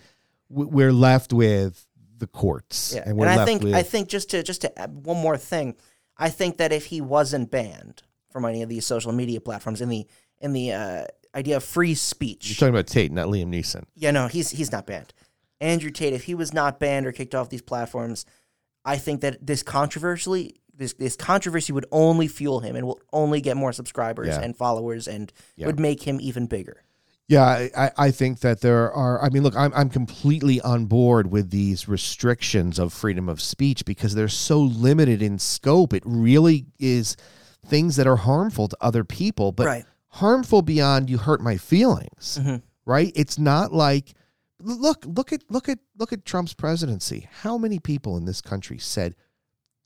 we're 0.50 0.92
left 0.92 1.33
with 1.33 1.87
the 2.18 2.27
courts, 2.27 2.92
Yeah, 2.94 3.00
and 3.00 3.11
and, 3.11 3.18
we're 3.18 3.27
I 3.27 3.37
left 3.37 3.48
think 3.48 3.62
with 3.62 3.74
I 3.74 3.83
think 3.83 4.09
just 4.09 4.31
to 4.31 4.42
just 4.42 4.61
to 4.61 4.79
add 4.79 5.07
one 5.07 5.16
more 5.16 5.38
thing, 5.38 5.77
I 6.18 6.29
think 6.29 6.59
that 6.59 6.70
if 6.70 6.85
he 6.87 7.00
wasn't 7.00 7.50
banned 7.50 8.03
from 8.31 8.44
any 8.44 8.62
of 8.62 8.68
these 8.68 8.85
social 8.87 9.12
media 9.12 9.40
platforms 9.40 9.81
in 9.81 9.88
the 9.88 10.07
in 10.40 10.53
the 10.53 10.72
uh, 10.72 11.05
idea 11.35 11.57
of 11.57 11.64
free 11.64 11.94
speech, 11.94 12.48
you're 12.50 12.55
talking 12.57 12.74
about 12.74 12.87
Tate, 12.87 13.11
not 13.12 13.29
Liam 13.29 13.46
Neeson. 13.46 13.85
yeah, 13.96 14.11
no, 14.11 14.27
he's 14.27 14.50
he's 14.50 14.70
not 14.70 14.87
banned. 14.87 15.14
Andrew 15.61 15.90
Tate, 15.90 16.12
if 16.12 16.24
he 16.24 16.35
was 16.35 16.53
not 16.53 16.79
banned 16.79 17.07
or 17.07 17.12
kicked 17.12 17.35
off 17.35 17.48
these 17.48 17.62
platforms, 17.62 18.27
I 18.85 18.97
think 18.97 19.20
that 19.23 19.44
this 19.47 19.62
controversially 19.62 20.57
this 20.77 20.92
this 20.94 21.14
controversy 21.16 21.73
would 21.73 21.87
only 21.92 22.27
fuel 22.29 22.61
him 22.61 22.75
and 22.77 22.87
will 22.87 23.01
only 23.12 23.40
get 23.40 23.57
more 23.57 23.73
subscribers 23.73 24.29
Yeah. 24.29 24.40
and 24.40 24.57
followers 24.57 25.07
and 25.07 25.33
Yeah. 25.57 25.66
would 25.66 25.79
make 25.79 26.03
him 26.03 26.18
even 26.20 26.47
bigger. 26.47 26.83
Yeah, 27.29 27.68
I- 27.75 27.90
I, 27.97 28.11
think 28.11 28.40
that 28.40 28.61
there 28.61 28.92
are. 28.92 29.23
I 29.25 29.31
mean, 29.31 29.42
look, 29.44 29.57
I'm 29.57 29.73
I'm 29.75 29.88
completely 29.88 30.61
on 30.61 30.85
board 30.87 31.31
with 31.31 31.51
these 31.51 31.88
restrictions 31.88 32.79
of 32.79 32.92
freedom 32.92 33.29
of 33.31 33.40
speech 33.40 33.85
because 33.87 34.14
they're 34.14 34.29
so 34.29 34.61
limited 34.61 35.23
in 35.23 35.38
scope. 35.38 35.94
It 35.94 36.03
really 36.05 36.66
is 36.79 37.16
things 37.64 37.97
that 37.97 38.07
are 38.07 38.16
harmful 38.16 38.68
to 38.68 38.77
other 38.83 39.05
people, 39.05 39.53
but 39.53 39.66
Right. 39.66 39.85
harmful 40.09 40.61
beyond 40.61 41.09
you 41.09 41.16
hurt 41.16 41.40
my 41.40 41.57
feelings. 41.57 42.38
Mhm. 42.42 42.61
Right? 42.85 43.11
It's 43.14 43.38
not 43.38 43.73
like 43.73 44.12
look 44.61 45.05
look 45.07 45.33
at 45.33 45.43
look 45.51 45.69
at 45.69 45.79
look 45.99 46.12
at 46.12 46.25
Trump's 46.25 46.55
presidency. 46.55 47.29
How 47.43 47.59
many 47.59 47.79
people 47.79 48.17
in 48.17 48.25
this 48.25 48.40
country 48.40 48.79
said 48.79 49.14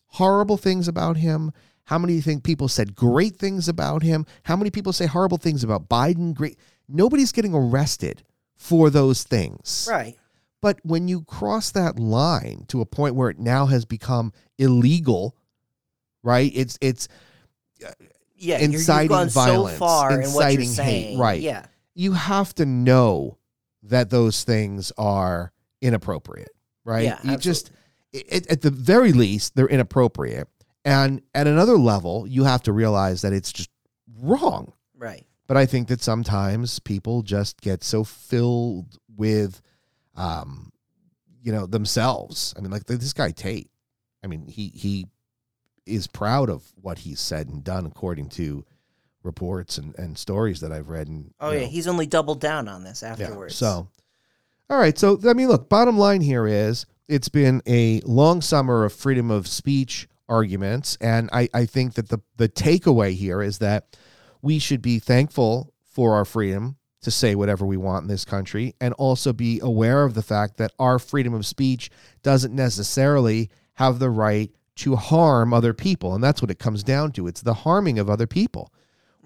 horrible 0.07 0.57
things 0.57 0.89
about 0.89 1.17
him? 1.17 1.53
How 1.85 1.99
many 1.99 2.21
think 2.21 2.45
people 2.45 2.69
said 2.69 2.95
great 2.95 3.37
things 3.37 3.69
about 3.69 4.03
him? 4.03 4.27
How 4.45 4.57
many 4.57 4.71
people 4.71 4.93
say 4.93 5.07
horrible 5.07 5.39
things 5.39 5.65
about 5.65 5.89
Biden? 5.89 6.35
Great. 6.35 6.59
Nobody's 6.89 7.33
getting 7.33 7.55
arrested 7.55 8.23
for 8.57 8.91
those 8.91 9.23
things. 9.23 9.87
Right. 9.91 10.17
But 10.61 10.81
when 10.83 11.09
you 11.09 11.23
cross 11.23 11.71
that 11.71 11.99
line 11.99 12.65
to 12.69 12.81
a 12.81 12.87
point 12.87 13.15
where 13.15 13.31
it 13.31 13.39
now 13.39 13.67
has 13.67 13.85
become 13.85 14.33
illegal, 14.59 15.35
right? 16.23 16.51
It's 16.55 16.77
it's 16.81 17.09
Yeah. 17.81 17.93
you're- 18.37 18.65
Inciting 18.65 19.03
you've 19.05 19.09
gone 19.11 19.29
violence, 19.31 19.75
so 19.75 19.79
far 19.79 20.21
in 20.21 20.33
what 20.33 20.53
you're 20.53 20.61
inciting 20.63 20.85
hate, 20.85 21.19
right. 21.19 21.41
Yeah. 21.41 21.67
you 21.95 22.13
have 22.13 22.55
to 22.57 22.67
know 22.67 23.39
that 23.83 24.11
those 24.11 24.45
things 24.45 24.93
are 24.99 25.53
inappropriate, 25.81 26.53
right? 26.85 27.05
Yeah, 27.05 27.19
you 27.23 27.37
just 27.37 27.71
it, 28.13 28.47
at 28.51 28.63
the 28.63 28.71
very 28.71 29.13
least 29.13 29.55
they're 29.55 29.69
inappropriate 29.69 30.49
And 30.85 31.21
at 31.35 31.47
another 31.47 31.77
level, 31.77 32.27
you 32.27 32.45
have 32.45 32.63
to 32.63 32.73
realize 32.73 33.21
that 33.23 33.35
it's 33.35 33.53
just 33.53 33.71
wrong. 34.23 34.73
Right. 34.97 35.27
But 35.47 35.57
I 35.57 35.67
think 35.67 35.89
that 35.89 36.03
sometimes 36.03 36.79
people 36.79 37.23
just 37.23 37.61
get 37.61 37.83
so 37.83 38.05
filled 38.05 38.99
with, 39.17 39.61
um, 40.15 40.73
you 41.43 41.53
know, 41.53 41.67
themselves. 41.67 42.55
I 42.57 42.61
mean, 42.61 42.71
like 42.71 42.85
this 42.85 43.13
guy 43.13 43.33
Tate. 43.33 43.71
I 44.25 44.27
mean, 44.29 44.47
he 44.49 44.69
he 44.75 45.07
is 45.87 46.07
proud 46.07 46.51
of 46.51 46.65
what 46.81 46.99
he's 46.99 47.21
said 47.21 47.49
and 47.49 47.63
done 47.63 47.87
according 47.87 48.29
to 48.31 48.65
reports 49.23 49.79
and, 49.79 49.97
and 49.99 50.17
stories 50.17 50.61
that 50.61 50.73
I've 50.73 50.89
read. 50.89 51.09
And 51.09 51.33
Oh 51.41 51.51
yeah, 51.51 51.61
know, 51.61 51.67
he's 51.67 51.89
only 51.89 52.07
doubled 52.07 52.41
down 52.41 52.69
on 52.69 52.85
this 52.85 53.03
afterwards. 53.03 53.61
yeah. 53.61 53.69
So, 53.69 53.89
all 54.71 54.79
right. 54.79 54.99
So, 54.99 55.19
I 55.27 55.33
mean, 55.33 55.49
look, 55.49 55.69
bottom 55.69 55.99
line 55.99 56.21
here 56.21 56.47
is 56.47 56.87
it's 57.09 57.29
been 57.29 57.63
a 57.67 58.01
long 58.05 58.41
summer 58.41 58.85
of 58.85 58.93
freedom 58.93 59.31
of 59.31 59.47
speech 59.47 60.09
arguments. 60.29 60.97
And 61.01 61.31
I, 61.33 61.49
I 61.55 61.67
think 61.67 61.95
that 61.95 62.09
the, 62.09 62.21
the 62.37 62.49
takeaway 62.49 63.15
here 63.15 63.43
is 63.43 63.59
that 63.59 63.97
we 64.43 64.59
should 64.59 64.83
be 64.83 64.99
thankful 64.99 65.73
for 65.85 66.15
our 66.15 66.25
freedom 66.25 66.77
to 67.01 67.11
say 67.11 67.35
whatever 67.35 67.65
we 67.65 67.77
want 67.77 68.03
in 68.03 68.09
this 68.09 68.25
country 68.25 68.75
and 68.81 68.93
also 68.95 69.33
be 69.33 69.61
aware 69.61 70.05
of 70.05 70.15
the 70.15 70.23
fact 70.23 70.57
that 70.59 70.73
our 70.79 70.99
freedom 70.99 71.33
of 71.33 71.47
speech 71.47 71.91
doesn't 72.23 72.55
necessarily 72.55 73.51
have 73.75 73.99
the 73.99 74.11
right 74.11 74.51
to 74.77 74.97
harm 74.97 75.55
other 75.55 75.73
people. 75.73 76.15
And 76.15 76.23
that's 76.23 76.43
what 76.43 76.51
it 76.51 76.59
comes 76.59 76.83
down 76.83 77.13
to 77.13 77.27
it's 77.27 77.41
the 77.41 77.55
harming 77.55 77.99
of 77.99 78.11
other 78.11 78.27
people 78.27 78.73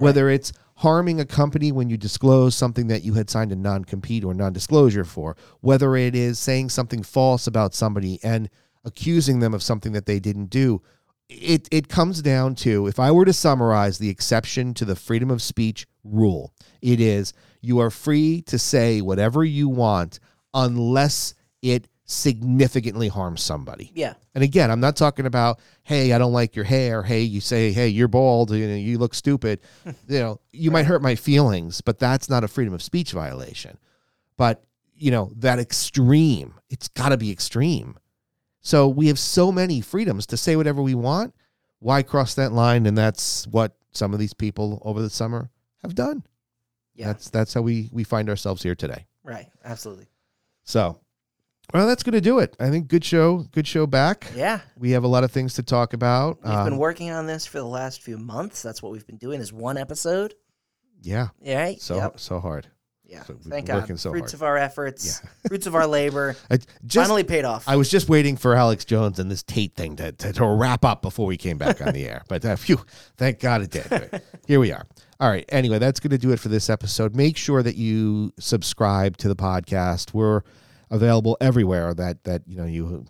whether 0.02 0.28
it's 0.28 0.52
harming 0.76 1.20
a 1.20 1.24
company 1.24 1.70
when 1.70 1.88
you 1.88 1.96
disclose 1.96 2.56
something 2.56 2.88
that 2.88 3.04
you 3.04 3.14
had 3.14 3.30
signed 3.30 3.52
a 3.52 3.56
non-compete 3.56 4.24
or 4.24 4.34
non-disclosure 4.34 5.04
for 5.04 5.36
whether 5.60 5.96
it 5.96 6.14
is 6.14 6.38
saying 6.38 6.68
something 6.68 7.02
false 7.02 7.46
about 7.46 7.74
somebody 7.74 8.18
and 8.22 8.50
accusing 8.84 9.38
them 9.38 9.54
of 9.54 9.62
something 9.62 9.92
that 9.92 10.06
they 10.06 10.18
didn't 10.18 10.46
do 10.46 10.82
it 11.28 11.68
it 11.70 11.88
comes 11.88 12.20
down 12.20 12.54
to 12.54 12.86
if 12.86 12.98
i 12.98 13.10
were 13.10 13.24
to 13.24 13.32
summarize 13.32 13.98
the 13.98 14.08
exception 14.08 14.74
to 14.74 14.84
the 14.84 14.96
freedom 14.96 15.30
of 15.30 15.40
speech 15.40 15.86
rule 16.04 16.52
it 16.80 17.00
is 17.00 17.32
you 17.60 17.78
are 17.78 17.90
free 17.90 18.42
to 18.42 18.58
say 18.58 19.00
whatever 19.00 19.44
you 19.44 19.68
want 19.68 20.18
unless 20.52 21.34
it 21.62 21.86
significantly 22.04 23.08
harms 23.08 23.42
somebody 23.42 23.90
yeah, 23.94 24.14
and 24.34 24.42
again, 24.42 24.70
I'm 24.70 24.80
not 24.80 24.96
talking 24.96 25.26
about, 25.26 25.60
hey, 25.82 26.12
I 26.12 26.18
don't 26.18 26.32
like 26.32 26.56
your 26.56 26.64
hair. 26.64 27.02
Hey, 27.02 27.20
you 27.20 27.40
say, 27.40 27.70
hey, 27.72 27.88
you're 27.88 28.08
bald. 28.08 28.50
You 28.50 28.66
know, 28.66 28.74
you 28.74 28.96
look 28.98 29.14
stupid. 29.14 29.60
you 29.84 30.18
know, 30.18 30.40
you 30.52 30.70
might 30.70 30.86
hurt 30.86 31.02
my 31.02 31.14
feelings, 31.14 31.80
but 31.82 31.98
that's 31.98 32.30
not 32.30 32.42
a 32.44 32.48
freedom 32.48 32.72
of 32.72 32.82
speech 32.82 33.12
violation. 33.12 33.76
But 34.36 34.64
you 34.96 35.10
know, 35.10 35.32
that 35.36 35.58
extreme, 35.58 36.54
it's 36.70 36.88
got 36.88 37.10
to 37.10 37.16
be 37.16 37.30
extreme. 37.30 37.98
So 38.60 38.88
we 38.88 39.08
have 39.08 39.18
so 39.18 39.50
many 39.52 39.80
freedoms 39.80 40.26
to 40.28 40.36
say 40.36 40.56
whatever 40.56 40.80
we 40.80 40.94
want. 40.94 41.34
Why 41.80 42.02
cross 42.02 42.34
that 42.34 42.52
line? 42.52 42.86
And 42.86 42.96
that's 42.96 43.46
what 43.48 43.76
some 43.90 44.12
of 44.14 44.20
these 44.20 44.32
people 44.34 44.80
over 44.84 45.02
the 45.02 45.10
summer 45.10 45.50
have 45.82 45.94
done. 45.94 46.22
yeah, 46.94 47.08
That's 47.08 47.28
that's 47.30 47.54
how 47.54 47.60
we 47.62 47.90
we 47.92 48.04
find 48.04 48.28
ourselves 48.30 48.62
here 48.62 48.74
today. 48.74 49.06
right, 49.24 49.48
absolutely. 49.64 50.08
So, 50.64 51.00
well, 51.72 51.86
that's 51.86 52.02
going 52.02 52.12
to 52.14 52.20
do 52.20 52.38
it. 52.38 52.56
I 52.60 52.70
think 52.70 52.88
good 52.88 53.04
show, 53.04 53.44
good 53.52 53.66
show 53.66 53.86
back. 53.86 54.26
Yeah, 54.36 54.60
We 54.78 54.90
have 54.92 55.04
a 55.04 55.08
lot 55.08 55.24
of 55.24 55.30
things 55.30 55.54
to 55.54 55.62
talk 55.62 55.92
about. 55.94 56.38
we've 56.44 56.52
Um, 56.52 56.64
been 56.70 56.78
working 56.78 57.10
on 57.10 57.26
this 57.26 57.46
for 57.46 57.58
the 57.58 57.66
last 57.66 58.02
few 58.02 58.18
months. 58.18 58.62
That's 58.62 58.82
what 58.82 58.92
we've 58.92 59.06
been 59.06 59.16
doing. 59.16 59.40
Is 59.40 59.52
one 59.52 59.78
episode. 59.78 60.34
Yeah, 61.02 61.28
Yeah, 61.40 61.72
so 61.78 61.96
Yep. 61.96 62.20
so 62.20 62.40
hard. 62.40 62.68
Yeah. 63.04 63.24
so 63.24 63.34
Thank 63.46 63.66
God. 63.66 63.86
so 63.98 64.10
fruits 64.10 64.32
hard. 64.32 64.34
of 64.34 64.42
our 64.42 64.56
efforts, 64.56 65.20
yeah. 65.22 65.30
fruits 65.48 65.66
of 65.66 65.74
our 65.74 65.86
labor, 65.86 66.34
I 66.50 66.58
just 66.86 67.06
finally 67.06 67.24
paid 67.24 67.44
off. 67.44 67.64
I 67.68 67.76
was 67.76 67.90
just 67.90 68.08
waiting 68.08 68.36
for 68.36 68.54
Alex 68.54 68.84
Jones 68.86 69.18
and 69.18 69.30
this 69.30 69.42
Tate 69.42 69.74
thing 69.74 69.96
to, 69.96 70.12
to, 70.12 70.32
to 70.32 70.46
wrap 70.46 70.84
up 70.84 71.02
before 71.02 71.26
we 71.26 71.36
came 71.36 71.58
back 71.58 71.84
on 71.84 71.92
the 71.92 72.06
air. 72.08 72.22
But 72.28 72.44
uh, 72.44 72.56
phew, 72.56 72.80
thank 73.18 73.38
God 73.40 73.62
it 73.62 73.70
did. 73.70 73.86
But 73.90 74.22
here 74.46 74.60
we 74.60 74.72
are. 74.72 74.86
All 75.20 75.28
right. 75.28 75.44
Anyway, 75.50 75.78
that's 75.78 76.00
going 76.00 76.10
to 76.12 76.18
do 76.18 76.30
it 76.32 76.40
for 76.40 76.48
this 76.48 76.70
episode. 76.70 77.14
Make 77.14 77.36
sure 77.36 77.62
that 77.62 77.76
you 77.76 78.32
subscribe 78.38 79.16
to 79.18 79.28
the 79.28 79.36
podcast. 79.36 80.14
We're 80.14 80.40
available 80.92 81.36
everywhere 81.40 81.92
that 81.94 82.22
that 82.22 82.42
you 82.46 82.56
know 82.56 82.66
you 82.66 83.04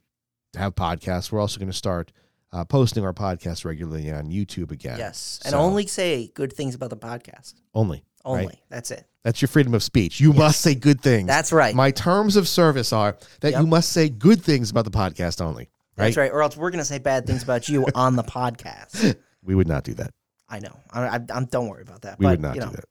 have 0.57 0.75
podcasts. 0.75 1.31
We're 1.31 1.41
also 1.41 1.59
going 1.59 1.71
to 1.71 1.77
start 1.77 2.13
uh, 2.53 2.65
posting 2.65 3.05
our 3.05 3.13
podcast 3.13 3.65
regularly 3.67 4.11
on 4.11 4.31
YouTube 4.31 4.71
again. 4.71 4.99
yes, 4.99 5.41
and 5.45 5.53
So- 5.53 5.59
only 5.59 5.87
say 5.87 6.31
good 6.35 6.53
things 6.53 6.75
about 6.75 6.89
the 6.91 6.97
podcast. 6.97 7.55
only. 7.75 8.05
Only. 8.25 8.47
Right? 8.47 8.59
That's 8.71 8.91
it. 8.93 9.05
That's 9.25 9.43
your 9.43 9.49
freedom 9.49 9.75
of 9.75 9.83
speech. 9.83 10.21
You 10.21 10.33
must 10.33 10.61
say 10.61 10.77
good 10.77 11.01
things. 11.01 11.27
That's 11.27 11.53
right. 11.53 11.75
My 11.75 11.91
terms 11.91 12.37
of 12.37 12.47
service 12.47 12.93
are 12.93 13.17
that 13.41 13.51
Yep. 13.51 13.61
you 13.61 13.67
must 13.67 13.91
say 13.91 14.09
good 14.09 14.41
things 14.43 14.71
about 14.71 14.85
the 14.85 14.93
podcast 14.93 15.41
only. 15.41 15.71
Right? 15.97 16.05
That's 16.07 16.17
right. 16.17 16.31
Or 16.31 16.41
else 16.43 16.57
we're 16.57 16.71
gonna 16.71 16.85
say 16.85 16.99
bad 16.99 17.27
things 17.27 17.43
about 17.43 17.69
you 17.69 17.85
on 17.95 18.15
the 18.17 18.23
podcast. 18.25 19.17
We 19.45 19.57
would 19.57 19.67
not 19.67 19.83
do 19.83 19.95
that. 19.95 20.15
I 20.49 20.61
know. 20.61 20.79
I, 20.93 21.17
I, 21.17 21.21
I'm. 21.35 21.47
Don't 21.47 21.67
worry 21.67 21.83
about 21.83 22.03
that. 22.03 22.17
We 22.21 22.27
but, 22.27 22.31
would 22.31 22.41
not 22.43 22.55
do 22.55 22.61
know, 22.61 22.71
that. 22.71 22.85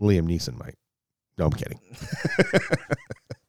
Liam 0.00 0.26
Neeson 0.26 0.58
might. 0.58 0.74
No, 1.38 1.44
I'm 1.46 1.52
kidding. 1.52 1.78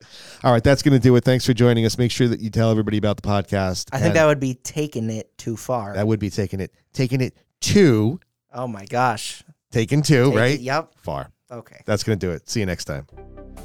All 0.44 0.52
right, 0.52 0.64
that's 0.64 0.82
going 0.82 0.94
to 0.94 1.00
do 1.00 1.16
it. 1.16 1.24
Thanks 1.24 1.46
for 1.46 1.54
joining 1.54 1.86
us. 1.86 1.98
Make 1.98 2.12
sure 2.12 2.28
that 2.28 2.40
you 2.40 2.50
tell 2.50 2.70
everybody 2.72 2.98
about 2.98 3.16
the 3.18 3.28
podcast. 3.28 3.90
I 3.92 4.00
think 4.00 4.14
that 4.16 4.26
would 4.26 4.40
be 4.40 4.56
taking 4.56 5.10
it 5.10 5.38
too 5.38 5.56
far. 5.58 5.94
that 5.96 6.06
would 6.08 6.20
be 6.20 6.30
taking 6.30 6.60
it 6.60 6.74
taking 6.94 7.22
it 7.22 7.36
too, 7.62 8.20
oh 8.54 8.68
my 8.68 8.86
gosh. 8.86 9.44
taken 9.72 10.02
to 10.04 10.26
Take 10.26 10.34
it- 10.34 10.38
right 10.38 10.60
Yep. 10.60 10.94
far. 10.98 11.32
Okay. 11.52 11.82
That's 11.86 12.04
going 12.04 12.18
to 12.20 12.26
do 12.26 12.32
it. 12.32 12.50
See 12.50 12.60
you 12.60 12.66
next 12.66 12.86
time. 12.86 13.08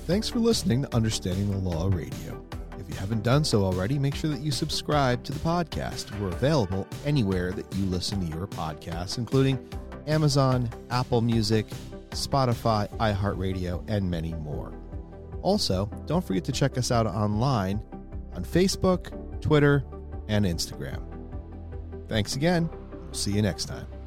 Thanks 0.06 0.28
for 0.28 0.38
listening 0.38 0.82
to 0.82 0.94
Understanding 0.94 1.50
the 1.50 1.58
Law 1.58 1.88
Radio. 1.92 2.42
If 2.78 2.88
you 2.88 2.94
haven't 2.96 3.22
done 3.22 3.44
so 3.44 3.64
already, 3.64 3.98
make 3.98 4.14
sure 4.14 4.30
that 4.30 4.40
you 4.40 4.50
subscribe 4.50 5.22
to 5.24 5.32
the 5.32 5.38
podcast. 5.40 6.18
We're 6.20 6.28
available 6.28 6.86
anywhere 7.04 7.52
that 7.52 7.66
you 7.76 7.84
listen 7.86 8.20
to 8.26 8.36
your 8.36 8.46
podcasts, 8.46 9.18
including 9.18 9.58
Amazon, 10.06 10.70
Apple 10.90 11.20
Music, 11.20 11.66
Spotify, 12.10 12.88
iHeartRadio, 12.98 13.82
and 13.88 14.10
many 14.10 14.32
more. 14.34 14.72
Also, 15.42 15.86
don't 16.06 16.24
forget 16.24 16.44
to 16.44 16.52
check 16.52 16.78
us 16.78 16.90
out 16.90 17.06
online 17.06 17.82
on 18.34 18.44
Facebook, 18.44 19.40
Twitter, 19.40 19.84
and 20.28 20.44
Instagram. 20.44 21.02
Thanks 22.08 22.36
again. 22.36 22.68
We'll 22.92 23.14
See 23.14 23.32
you 23.32 23.42
next 23.42 23.66
time. 23.66 23.97